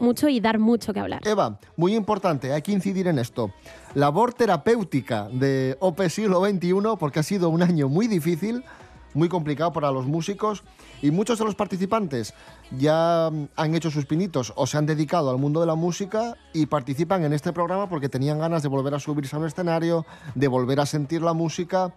Mucho 0.00 0.28
y 0.28 0.40
dar 0.40 0.58
mucho 0.58 0.92
que 0.92 0.98
hablar. 0.98 1.20
Eva, 1.24 1.60
muy 1.76 1.94
importante, 1.94 2.52
hay 2.52 2.62
que 2.62 2.72
incidir 2.72 3.06
en 3.06 3.20
esto. 3.20 3.52
Labor 3.94 4.34
terapéutica 4.34 5.28
de 5.30 5.76
OP 5.78 6.02
siglo 6.08 6.44
XXI, 6.44 6.96
porque 6.98 7.20
ha 7.20 7.24
sido 7.24 7.48
un 7.48 7.62
año 7.62 7.88
muy 7.88 8.08
difícil, 8.08 8.64
muy 9.14 9.28
complicado 9.28 9.72
para 9.72 9.90
los 9.90 10.06
músicos, 10.06 10.62
y 11.02 11.10
muchos 11.10 11.38
de 11.38 11.44
los 11.44 11.54
participantes 11.54 12.34
ya 12.76 13.30
mm, 13.32 13.48
han 13.56 13.74
hecho 13.74 13.90
sus 13.90 14.06
pinitos 14.06 14.52
o 14.56 14.66
se 14.66 14.78
han 14.78 14.86
dedicado 14.86 15.30
al 15.30 15.38
mundo 15.38 15.60
de 15.60 15.66
la 15.66 15.74
música 15.74 16.36
y 16.52 16.66
participan 16.66 17.24
en 17.24 17.32
este 17.32 17.52
programa 17.52 17.88
porque 17.88 18.08
tenían 18.08 18.38
ganas 18.38 18.62
de 18.62 18.68
volver 18.68 18.94
a 18.94 19.00
subirse 19.00 19.36
a 19.36 19.38
un 19.38 19.46
escenario, 19.46 20.06
de 20.34 20.48
volver 20.48 20.80
a 20.80 20.86
sentir 20.86 21.22
la 21.22 21.32
música. 21.32 21.94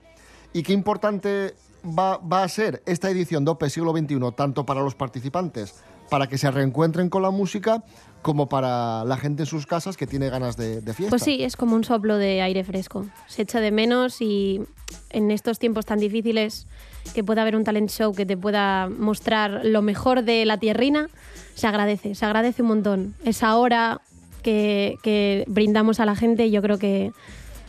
Y 0.53 0.63
qué 0.63 0.73
importante 0.73 1.55
va, 1.85 2.19
a 2.43 2.47
ser 2.47 2.83
esta 2.85 3.09
edición 3.09 3.45
de 3.45 3.51
OP 3.51 3.63
siglo 3.67 3.91
XXI, 3.91 4.19
tanto 4.35 4.65
para 4.65 4.81
los 4.81 4.95
participantes, 4.95 5.75
para 6.09 6.27
que 6.27 6.37
se 6.37 6.51
reencuentren 6.51 7.09
con 7.09 7.21
la 7.21 7.31
música, 7.31 7.83
como 8.21 8.49
para 8.49 9.03
la 9.05 9.17
gente 9.17 9.43
en 9.43 9.47
sus 9.47 9.65
casas 9.65 9.97
que 9.97 10.05
tiene 10.05 10.29
ganas 10.29 10.57
de, 10.57 10.81
de 10.81 10.93
fiesta. 10.93 11.09
Pues 11.09 11.23
sí, 11.23 11.43
es 11.43 11.55
como 11.55 11.75
un 11.75 11.83
soplo 11.83 12.17
de 12.17 12.41
aire 12.41 12.63
fresco. 12.63 13.05
Se 13.27 13.43
echa 13.43 13.59
de 13.61 13.71
menos 13.71 14.21
y 14.21 14.61
en 15.09 15.31
estos 15.31 15.57
tiempos 15.57 15.85
tan 15.85 15.99
difíciles 15.99 16.67
que 17.13 17.23
pueda 17.23 17.41
haber 17.41 17.55
un 17.55 17.63
talent 17.63 17.89
show 17.89 18.13
que 18.13 18.25
te 18.25 18.37
pueda 18.37 18.89
mostrar 18.89 19.61
lo 19.63 19.81
mejor 19.81 20.23
de 20.23 20.45
la 20.45 20.57
tierrina, 20.57 21.09
se 21.55 21.67
agradece, 21.67 22.15
se 22.15 22.25
agradece 22.25 22.61
un 22.61 22.69
montón. 22.69 23.15
Esa 23.25 23.55
hora 23.57 24.01
que, 24.43 24.97
que 25.03 25.43
brindamos 25.47 25.99
a 25.99 26.05
la 26.05 26.15
gente 26.15 26.49
yo 26.51 26.61
creo 26.61 26.77
que 26.77 27.11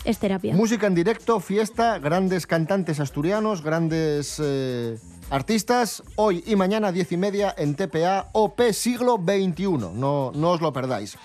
es 0.04 0.18
terapia. 0.18 0.54
Música 0.54 0.86
en 0.86 0.94
directo, 0.94 1.40
fiesta, 1.40 1.98
grandes 1.98 2.46
cantantes 2.46 3.00
asturianos, 3.00 3.62
grandes 3.62 4.40
eh, 4.42 4.98
artistas. 5.30 6.02
Hoy 6.16 6.42
y 6.46 6.56
mañana, 6.56 6.92
diez 6.92 7.12
y 7.12 7.16
media, 7.16 7.54
en 7.56 7.74
TPA 7.74 8.28
OP 8.32 8.60
siglo 8.72 9.16
XXI. 9.16 9.66
No, 9.94 10.32
no 10.34 10.50
os 10.50 10.60
lo 10.60 10.72
perdáis. 10.72 11.16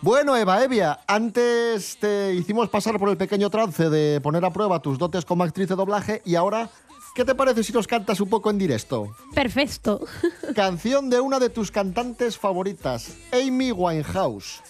Bueno, 0.00 0.36
Eva 0.36 0.62
Evia, 0.62 1.00
antes 1.06 1.96
te 1.98 2.34
hicimos 2.34 2.68
pasar 2.68 2.98
por 2.98 3.08
el 3.08 3.16
pequeño 3.16 3.48
trance 3.48 3.88
de 3.88 4.20
poner 4.20 4.44
a 4.44 4.50
prueba 4.50 4.82
tus 4.82 4.98
dotes 4.98 5.24
como 5.24 5.44
actriz 5.44 5.68
de 5.68 5.76
doblaje 5.76 6.20
y 6.26 6.34
ahora, 6.34 6.68
¿qué 7.14 7.24
te 7.24 7.34
parece 7.34 7.62
si 7.62 7.72
nos 7.72 7.86
cantas 7.86 8.20
un 8.20 8.28
poco 8.28 8.50
en 8.50 8.58
directo? 8.58 9.14
Perfecto. 9.34 10.04
Canción 10.54 11.08
de 11.08 11.20
una 11.20 11.38
de 11.38 11.48
tus 11.48 11.70
cantantes 11.70 12.36
favoritas, 12.36 13.16
Amy 13.32 13.72
Winehouse. 13.72 14.62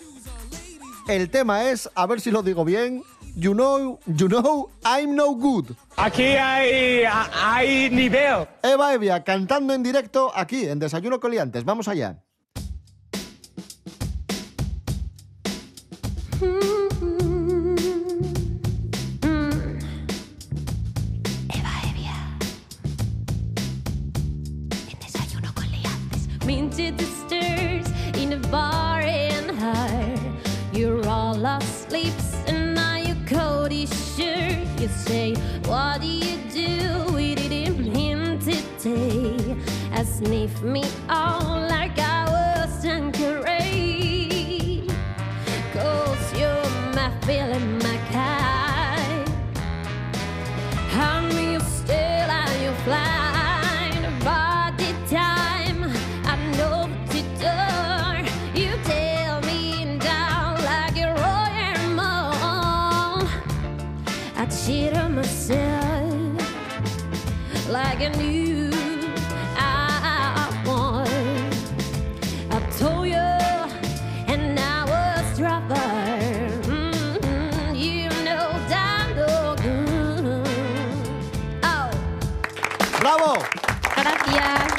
El 1.08 1.30
tema 1.30 1.70
es, 1.70 1.90
a 1.94 2.06
ver 2.06 2.20
si 2.20 2.30
lo 2.30 2.42
digo 2.42 2.64
bien, 2.64 3.02
you 3.34 3.52
know, 3.52 3.98
you 4.06 4.28
know, 4.28 4.70
I'm 4.84 5.14
no 5.14 5.34
good. 5.34 5.72
Aquí 5.96 6.22
hay, 6.22 7.02
hay 7.04 7.90
nivel. 7.90 8.46
Eva 8.62 8.94
Evia 8.94 9.22
cantando 9.22 9.74
en 9.74 9.82
directo 9.82 10.32
aquí 10.34 10.66
en 10.66 10.78
Desayuno 10.78 11.20
Coliantes. 11.20 11.64
Vamos 11.64 11.88
allá. 11.88 12.22
Sniff 40.18 40.62
me 40.62 40.84
all 41.08 41.66
like 41.68 41.98
I 41.98 42.24
was 42.34 42.82
Tanqueray. 42.82 44.86
Cause 45.72 46.38
you're 46.38 46.70
my 46.94 47.10
feeling, 47.26 47.78
my 47.78 47.98
kind. 48.12 49.28
Me 51.34 51.52
your 51.52 51.60
still 51.60 52.28
and 52.40 52.62
you 52.62 52.72
flying 52.84 54.04
about 54.14 54.72
the 54.78 54.92
time. 55.10 55.80
I 56.32 56.34
know 56.58 56.88
the 57.14 57.22
door. 57.42 58.14
You 58.54 58.70
tell 58.84 59.40
me 59.40 59.98
down 59.98 60.52
like 60.72 60.96
a 60.96 61.08
royal 61.24 61.80
mall. 61.98 63.26
I 64.36 64.46
cheat 64.46 64.92
on 64.94 65.14
myself 65.16 66.40
like 67.68 68.00
a 68.00 68.10
knew 68.10 68.63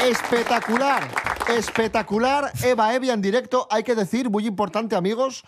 Espectacular, 0.09 1.07
espectacular. 1.57 2.51
Eva 2.63 2.93
Evia 2.93 3.13
en 3.13 3.21
directo, 3.23 3.67
hay 3.71 3.81
que 3.83 3.95
decir, 3.95 4.29
muy 4.29 4.45
importante 4.45 4.95
amigos, 4.95 5.43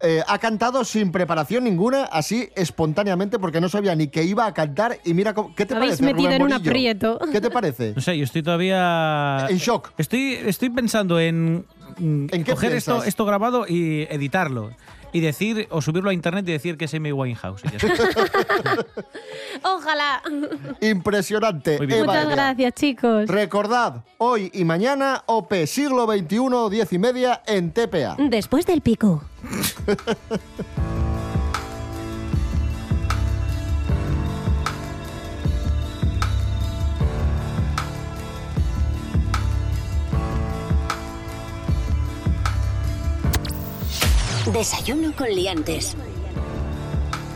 eh, 0.00 0.22
ha 0.28 0.38
cantado 0.38 0.84
sin 0.84 1.10
preparación 1.10 1.64
ninguna, 1.64 2.04
así 2.04 2.48
espontáneamente, 2.54 3.40
porque 3.40 3.60
no 3.60 3.68
sabía 3.68 3.96
ni 3.96 4.06
que 4.06 4.22
iba 4.22 4.46
a 4.46 4.54
cantar. 4.54 4.98
Y 5.04 5.12
mira, 5.12 5.34
cómo- 5.34 5.52
¿qué 5.56 5.66
te 5.66 5.74
habéis 5.74 5.94
parece? 5.98 6.04
metido 6.04 6.28
Rubén 6.28 6.36
en 6.36 6.42
un 6.42 6.48
Morillo? 6.52 6.70
aprieto. 6.70 7.18
¿Qué 7.32 7.40
te 7.40 7.50
parece? 7.50 7.94
No 7.96 8.00
sé, 8.00 8.16
yo 8.16 8.22
estoy 8.24 8.44
todavía... 8.44 9.46
En 9.50 9.56
shock. 9.56 9.90
Estoy, 9.98 10.34
estoy 10.34 10.70
pensando 10.70 11.18
en, 11.18 11.64
mm, 11.98 12.26
¿En 12.30 12.44
qué 12.44 12.52
coger 12.52 12.74
esto, 12.74 12.92
piensas? 12.92 13.08
esto 13.08 13.24
grabado 13.24 13.66
y 13.68 14.02
editarlo. 14.08 14.70
Y 15.16 15.20
decir, 15.20 15.66
o 15.70 15.80
subirlo 15.80 16.10
a 16.10 16.12
internet 16.12 16.46
y 16.46 16.52
decir 16.52 16.76
que 16.76 16.84
es 16.84 16.92
Amy 16.92 17.10
Winehouse. 17.10 17.62
y 17.64 17.70
ya 17.70 17.88
está. 17.88 18.84
Ojalá. 19.64 20.20
Impresionante. 20.82 21.78
Muy 21.78 21.86
bien. 21.86 22.00
Eva 22.00 22.12
Muchas 22.12 22.28
gracias, 22.28 22.74
chicos. 22.74 23.26
Recordad, 23.26 24.04
hoy 24.18 24.50
y 24.52 24.64
mañana, 24.66 25.22
OP 25.24 25.54
siglo 25.64 26.06
XXI, 26.06 26.68
10 26.70 26.92
y 26.92 26.98
media 26.98 27.42
en 27.46 27.72
TPA. 27.72 28.16
Después 28.18 28.66
del 28.66 28.82
pico. 28.82 29.24
Desayuno 44.56 45.14
con 45.14 45.28
liantes. 45.28 45.94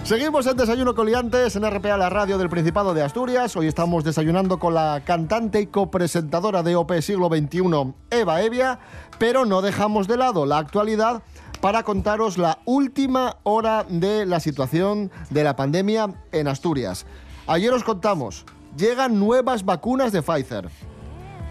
Seguimos 0.05 0.47
en 0.47 0.57
Desayuno 0.57 0.95
Coliantes 0.95 1.55
en 1.55 1.71
RPA, 1.71 1.99
la 1.99 2.09
radio 2.09 2.39
del 2.39 2.49
Principado 2.49 2.95
de 2.95 3.03
Asturias. 3.03 3.55
Hoy 3.57 3.67
estamos 3.67 4.05
desayunando 4.05 4.59
con 4.59 4.73
la 4.73 5.03
cantante 5.05 5.61
y 5.61 5.67
copresentadora 5.67 6.63
de 6.63 6.77
OP 6.77 6.99
Siglo 7.03 7.29
XXI, 7.29 7.93
Eva 8.09 8.41
Evia, 8.41 8.79
pero 9.19 9.45
no 9.45 9.61
dejamos 9.61 10.09
de 10.09 10.17
lado 10.17 10.47
la 10.47 10.57
actualidad 10.57 11.23
para 11.61 11.83
contaros 11.83 12.39
la 12.39 12.61
última 12.65 13.37
hora 13.43 13.85
de 13.87 14.25
la 14.25 14.41
situación 14.41 15.11
de 15.29 15.45
la 15.45 15.57
pandemia 15.57 16.15
en 16.33 16.49
Asturias. 16.49 17.05
Ayer 17.47 17.71
os 17.75 17.85
contamos, 17.85 18.47
llegan 18.79 19.21
nuevas 19.21 19.67
vacunas 19.67 20.11
de 20.13 20.23
Pfizer. 20.23 20.71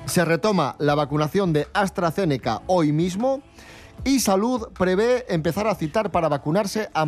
Se 0.08 0.26
retoma 0.26 0.76
la 0.80 0.96
vacunación 0.96 1.54
de 1.54 1.68
AstraZeneca 1.74 2.64
hoy 2.66 2.92
mismo 2.92 3.44
y 4.04 4.20
Salud 4.20 4.70
prevé 4.74 5.26
empezar 5.34 5.68
a 5.68 5.76
citar 5.76 6.12
para 6.12 6.30
vacunarse 6.30 6.90
a, 6.94 7.06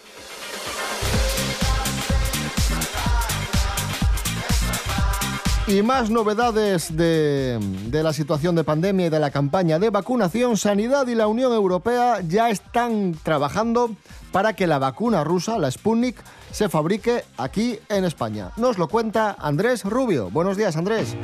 Y 5.66 5.83
más 5.83 6.09
novedades 6.09 6.97
de, 6.97 7.59
de 7.90 8.03
la 8.03 8.14
situación 8.14 8.55
de 8.55 8.64
pandemia 8.64 9.09
y 9.09 9.11
de 9.11 9.21
la 9.21 9.31
campaña 9.31 9.79
de 9.79 9.90
vacunación, 9.90 10.57
Sanidad 10.57 11.07
y 11.09 11.14
la 11.14 11.27
Unión 11.27 11.53
Europea 11.53 12.23
ya 12.27 12.49
están 12.49 13.14
trabajando 13.23 13.90
para 14.32 14.54
que 14.54 14.66
la 14.66 14.78
vacuna 14.78 15.24
rusa, 15.24 15.58
la 15.58 15.70
Sputnik, 15.70 16.22
se 16.50 16.68
fabrique 16.68 17.24
aquí 17.36 17.78
en 17.88 18.04
España. 18.04 18.52
Nos 18.56 18.78
lo 18.78 18.88
cuenta 18.88 19.36
Andrés 19.38 19.84
Rubio. 19.84 20.30
Buenos 20.30 20.56
días, 20.56 20.76
Andrés. 20.76 21.16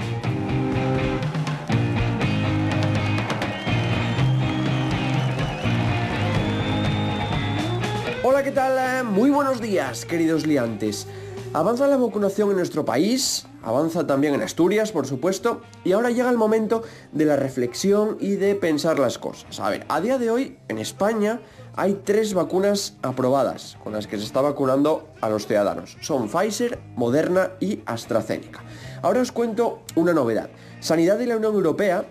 Hola, 8.23 8.43
¿qué 8.43 8.53
tal? 8.53 9.05
Muy 9.05 9.31
buenos 9.31 9.61
días, 9.61 10.07
queridos 10.07 10.47
liantes. 10.47 11.07
Avanza 11.53 11.87
la 11.87 11.97
vacunación 11.97 12.51
en 12.51 12.57
nuestro 12.57 12.85
país, 12.85 13.47
avanza 13.63 14.09
también 14.09 14.35
en 14.35 14.43
Asturias, 14.43 14.91
por 14.91 15.07
supuesto, 15.07 15.61
y 15.85 15.93
ahora 15.93 16.11
llega 16.11 16.29
el 16.31 16.37
momento 16.37 16.83
de 17.13 17.27
la 17.27 17.37
reflexión 17.37 18.17
y 18.19 18.33
de 18.33 18.57
pensar 18.57 18.99
las 18.99 19.19
cosas. 19.19 19.61
A 19.61 19.71
ver, 19.71 19.87
a 19.89 20.01
día 20.01 20.19
de 20.19 20.31
hoy, 20.33 20.59
en 20.67 20.79
España, 20.79 21.41
hay 21.77 22.01
tres 22.05 22.35
vacunas 22.35 22.97
aprobadas 23.03 23.77
con 23.83 23.93
las 23.93 24.07
que 24.07 24.19
se 24.19 24.25
está 24.25 24.41
vacunando 24.41 25.09
a 25.21 25.29
los 25.29 25.47
ciudadanos. 25.47 25.97
Son 26.01 26.29
Pfizer, 26.29 26.79
Moderna 26.97 27.51
y 27.61 27.81
AstraZeneca. 27.87 28.63
Ahora 29.03 29.21
os 29.21 29.33
cuento 29.33 29.81
una 29.97 30.13
novedad. 30.13 30.51
Sanidad 30.81 31.19
y 31.21 31.27
la 31.27 31.37
Unión 31.37 31.55
Europea 31.55 32.05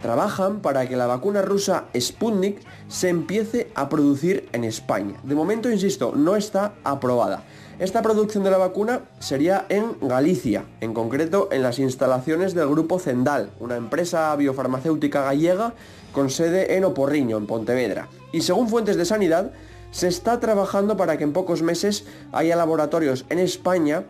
trabajan 0.00 0.60
para 0.60 0.88
que 0.88 0.96
la 0.96 1.06
vacuna 1.06 1.42
rusa 1.42 1.84
Sputnik 1.98 2.60
se 2.88 3.08
empiece 3.08 3.70
a 3.74 3.88
producir 3.88 4.48
en 4.52 4.64
España. 4.64 5.20
De 5.22 5.34
momento, 5.34 5.70
insisto, 5.70 6.12
no 6.16 6.36
está 6.36 6.72
aprobada. 6.84 7.44
Esta 7.78 8.02
producción 8.02 8.44
de 8.44 8.50
la 8.50 8.58
vacuna 8.58 9.00
sería 9.20 9.64
en 9.70 9.96
Galicia, 10.02 10.64
en 10.80 10.92
concreto 10.92 11.48
en 11.50 11.62
las 11.62 11.78
instalaciones 11.78 12.54
del 12.54 12.68
grupo 12.68 12.98
Zendal, 12.98 13.52
una 13.58 13.76
empresa 13.76 14.34
biofarmacéutica 14.36 15.22
gallega 15.22 15.72
con 16.12 16.30
sede 16.30 16.76
en 16.76 16.84
Oporriño, 16.84 17.36
en 17.36 17.46
Pontevedra. 17.46 18.08
Y 18.32 18.42
según 18.42 18.68
fuentes 18.68 18.96
de 18.96 19.04
sanidad, 19.04 19.52
se 19.90 20.08
está 20.08 20.40
trabajando 20.40 20.96
para 20.96 21.16
que 21.18 21.24
en 21.24 21.32
pocos 21.32 21.62
meses 21.62 22.04
haya 22.32 22.56
laboratorios 22.56 23.24
en 23.28 23.38
España 23.38 24.04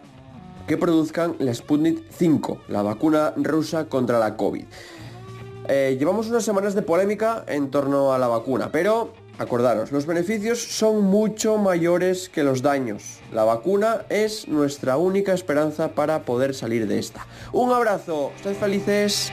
que 0.66 0.76
produzcan 0.76 1.36
la 1.38 1.52
Sputnik 1.54 2.04
5, 2.10 2.62
la 2.68 2.82
vacuna 2.82 3.32
rusa 3.36 3.86
contra 3.86 4.18
la 4.18 4.36
COVID. 4.36 4.64
Eh, 5.68 5.96
llevamos 5.98 6.28
unas 6.28 6.44
semanas 6.44 6.74
de 6.74 6.82
polémica 6.82 7.44
en 7.46 7.70
torno 7.70 8.12
a 8.12 8.18
la 8.18 8.28
vacuna, 8.28 8.70
pero 8.72 9.12
acordaros, 9.38 9.90
los 9.90 10.06
beneficios 10.06 10.62
son 10.62 11.02
mucho 11.02 11.58
mayores 11.58 12.28
que 12.28 12.42
los 12.42 12.62
daños. 12.62 13.20
La 13.32 13.44
vacuna 13.44 14.02
es 14.10 14.48
nuestra 14.48 14.96
única 14.96 15.32
esperanza 15.32 15.88
para 15.88 16.24
poder 16.24 16.54
salir 16.54 16.86
de 16.86 16.98
esta. 16.98 17.26
Un 17.52 17.72
abrazo, 17.72 18.32
estáis 18.36 18.58
felices. 18.58 19.32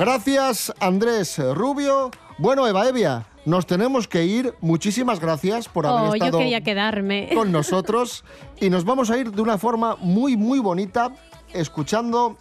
Gracias, 0.00 0.72
Andrés 0.80 1.38
Rubio. 1.54 2.10
Bueno, 2.38 2.66
Eva 2.66 2.88
Evia, 2.88 3.26
nos 3.44 3.66
tenemos 3.66 4.08
que 4.08 4.24
ir. 4.24 4.54
Muchísimas 4.62 5.20
gracias 5.20 5.68
por 5.68 5.84
haber 5.84 6.00
Oh, 6.00 6.08
yo 6.08 6.14
estado 6.14 6.38
quería 6.38 6.62
quedarme. 6.62 7.28
con 7.34 7.52
nosotros. 7.52 8.24
Y 8.58 8.70
nos 8.70 8.86
vamos 8.86 9.10
a 9.10 9.18
ir 9.18 9.30
de 9.30 9.42
una 9.42 9.58
forma 9.58 9.96
muy, 10.00 10.38
muy 10.38 10.58
bonita, 10.58 11.12
escuchando 11.52 12.38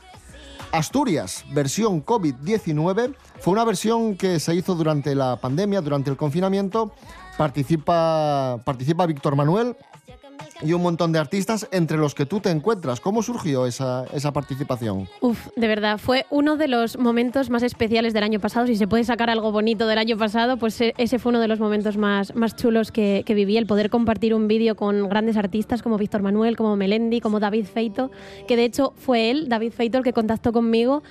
Asturias, 0.71 1.43
versión 1.51 2.05
COVID-19. 2.05 3.13
Fue 3.41 3.51
una 3.51 3.65
versión 3.65 4.15
que 4.15 4.39
se 4.39 4.55
hizo 4.55 4.73
durante 4.73 5.13
la 5.13 5.35
pandemia, 5.35 5.81
durante 5.81 6.09
el 6.09 6.15
confinamiento. 6.15 6.93
Participa, 7.37 8.61
participa 8.63 9.05
Víctor 9.05 9.35
Manuel 9.35 9.75
y 10.61 10.73
un 10.73 10.81
montón 10.81 11.11
de 11.11 11.19
artistas, 11.19 11.67
entre 11.71 11.97
los 11.97 12.15
que 12.15 12.25
tú 12.25 12.39
te 12.39 12.49
encuentras. 12.49 12.99
¿Cómo 12.99 13.23
surgió 13.23 13.65
esa, 13.65 14.05
esa 14.13 14.31
participación? 14.33 15.07
Uf, 15.21 15.47
de 15.55 15.67
verdad, 15.67 15.97
fue 15.97 16.25
uno 16.29 16.57
de 16.57 16.67
los 16.67 16.97
momentos 16.97 17.49
más 17.49 17.63
especiales 17.63 18.13
del 18.13 18.23
año 18.23 18.39
pasado. 18.39 18.67
Si 18.67 18.75
se 18.75 18.87
puede 18.87 19.03
sacar 19.03 19.29
algo 19.29 19.51
bonito 19.51 19.87
del 19.87 19.97
año 19.97 20.17
pasado, 20.17 20.57
pues 20.57 20.79
e- 20.81 20.93
ese 20.97 21.19
fue 21.19 21.29
uno 21.31 21.39
de 21.39 21.47
los 21.47 21.59
momentos 21.59 21.97
más, 21.97 22.35
más 22.35 22.55
chulos 22.55 22.91
que, 22.91 23.23
que 23.25 23.33
viví, 23.33 23.57
el 23.57 23.65
poder 23.67 23.89
compartir 23.89 24.33
un 24.33 24.47
vídeo 24.47 24.75
con 24.75 25.07
grandes 25.09 25.37
artistas 25.37 25.81
como 25.81 25.97
Víctor 25.97 26.21
Manuel, 26.21 26.57
como 26.57 26.75
Melendi, 26.75 27.21
como 27.21 27.39
David 27.39 27.65
Feito, 27.65 28.11
que 28.47 28.55
de 28.55 28.65
hecho 28.65 28.93
fue 28.97 29.31
él, 29.31 29.49
David 29.49 29.71
Feito, 29.71 29.97
el 29.97 30.03
que 30.03 30.13
contactó 30.13 30.51
conmigo. 30.51 31.03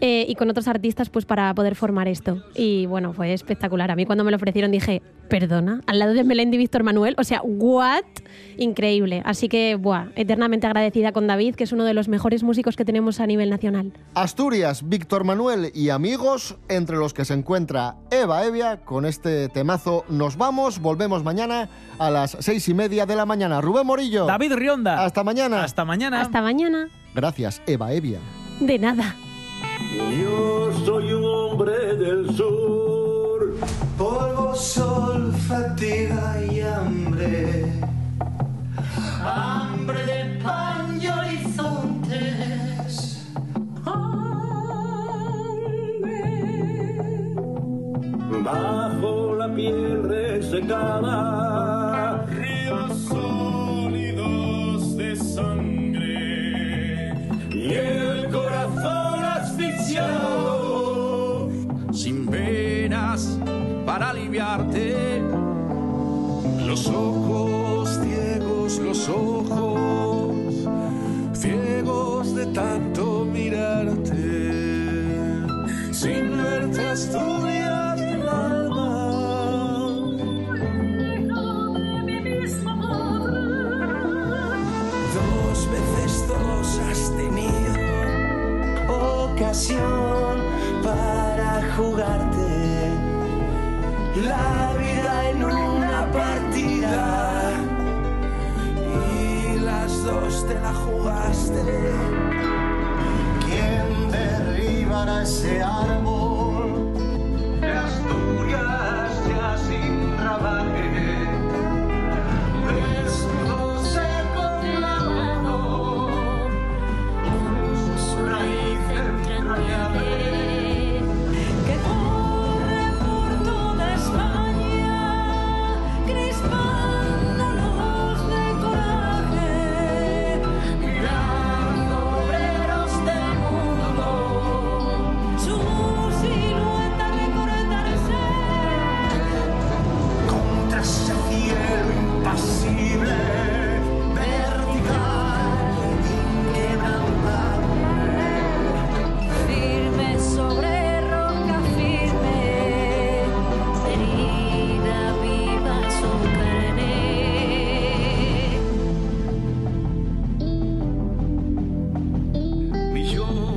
Eh, 0.00 0.26
y 0.28 0.34
con 0.34 0.50
otros 0.50 0.68
artistas 0.68 1.08
pues 1.08 1.24
para 1.24 1.54
poder 1.54 1.74
formar 1.74 2.08
esto. 2.08 2.42
Y 2.54 2.86
bueno, 2.86 3.12
fue 3.12 3.32
espectacular. 3.32 3.90
A 3.90 3.96
mí 3.96 4.06
cuando 4.06 4.24
me 4.24 4.30
lo 4.30 4.36
ofrecieron 4.36 4.70
dije, 4.70 5.02
perdona, 5.28 5.80
al 5.86 5.98
lado 5.98 6.14
de 6.14 6.24
Melendi 6.24 6.56
y 6.56 6.58
Víctor 6.58 6.82
Manuel, 6.82 7.14
o 7.18 7.24
sea, 7.24 7.40
what? 7.42 8.04
Increíble. 8.58 9.22
Así 9.24 9.48
que, 9.48 9.74
buah, 9.76 10.08
eternamente 10.16 10.66
agradecida 10.66 11.12
con 11.12 11.26
David, 11.26 11.54
que 11.54 11.64
es 11.64 11.72
uno 11.72 11.84
de 11.84 11.94
los 11.94 12.08
mejores 12.08 12.42
músicos 12.42 12.76
que 12.76 12.84
tenemos 12.84 13.20
a 13.20 13.26
nivel 13.26 13.50
nacional. 13.50 13.92
Asturias, 14.14 14.88
Víctor 14.88 15.24
Manuel 15.24 15.70
y 15.74 15.90
amigos, 15.90 16.56
entre 16.68 16.96
los 16.96 17.14
que 17.14 17.24
se 17.24 17.34
encuentra 17.34 17.96
Eva 18.10 18.44
Evia 18.44 18.80
con 18.84 19.06
este 19.06 19.48
temazo. 19.48 20.04
Nos 20.08 20.36
vamos, 20.36 20.80
volvemos 20.80 21.24
mañana 21.24 21.68
a 21.98 22.10
las 22.10 22.36
seis 22.40 22.68
y 22.68 22.74
media 22.74 23.06
de 23.06 23.16
la 23.16 23.26
mañana. 23.26 23.60
Rubén 23.60 23.86
Morillo. 23.86 24.26
David 24.26 24.54
Rionda. 24.54 25.04
Hasta 25.04 25.24
mañana. 25.24 25.64
Hasta 25.64 25.84
mañana. 25.84 26.20
Hasta 26.20 26.42
mañana. 26.42 26.88
Gracias, 27.14 27.62
Eva 27.66 27.92
Evia. 27.92 28.18
De 28.60 28.78
nada. 28.78 29.16
Yo 30.20 30.72
soy 30.84 31.12
un 31.12 31.24
hombre 31.24 31.96
del 31.96 32.34
sur. 32.36 33.54
Polvo, 33.98 34.54
sol, 34.54 35.32
fatiga 35.48 36.42
y 36.50 36.60
hambre. 36.60 37.72
Hambre 39.24 40.04
de 40.06 40.40
pan 40.42 41.00
y 41.00 41.06
horizontes. 41.06 42.54
Bajo 48.44 49.34
la 49.36 49.54
piel 49.54 50.02
resecada. 50.02 51.53
Para 90.82 91.62
jugarte 91.76 92.90
la 94.16 94.74
vida 94.76 95.30
en 95.30 95.44
una 95.44 96.10
partida 96.10 97.52
y 99.06 99.60
las 99.60 100.02
dos 100.02 100.44
te 100.48 100.54
la 100.54 100.74
jugaste. 100.74 101.62
¿Quién 103.46 104.10
derribará 104.10 105.22
ese 105.22 105.62
árbol 105.62 106.03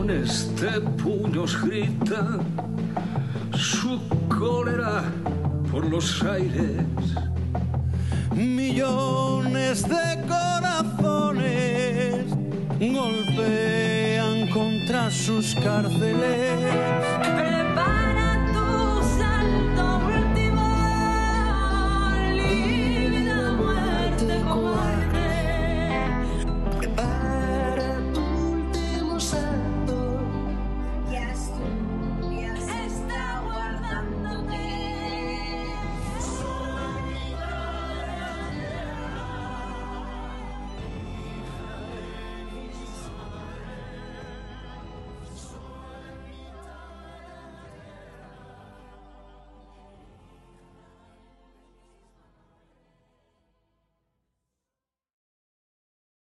Millones 0.07 0.55
de 0.61 0.79
puños 1.03 1.61
gritan 1.63 2.39
su 3.53 3.99
cólera 4.29 5.03
por 5.69 5.85
los 5.85 6.23
aires. 6.23 6.81
Millones 8.33 9.83
de 9.83 10.25
corazones 10.25 12.25
golpean 12.79 14.47
contra 14.47 15.11
sus 15.11 15.53
cárceles. 15.55 17.66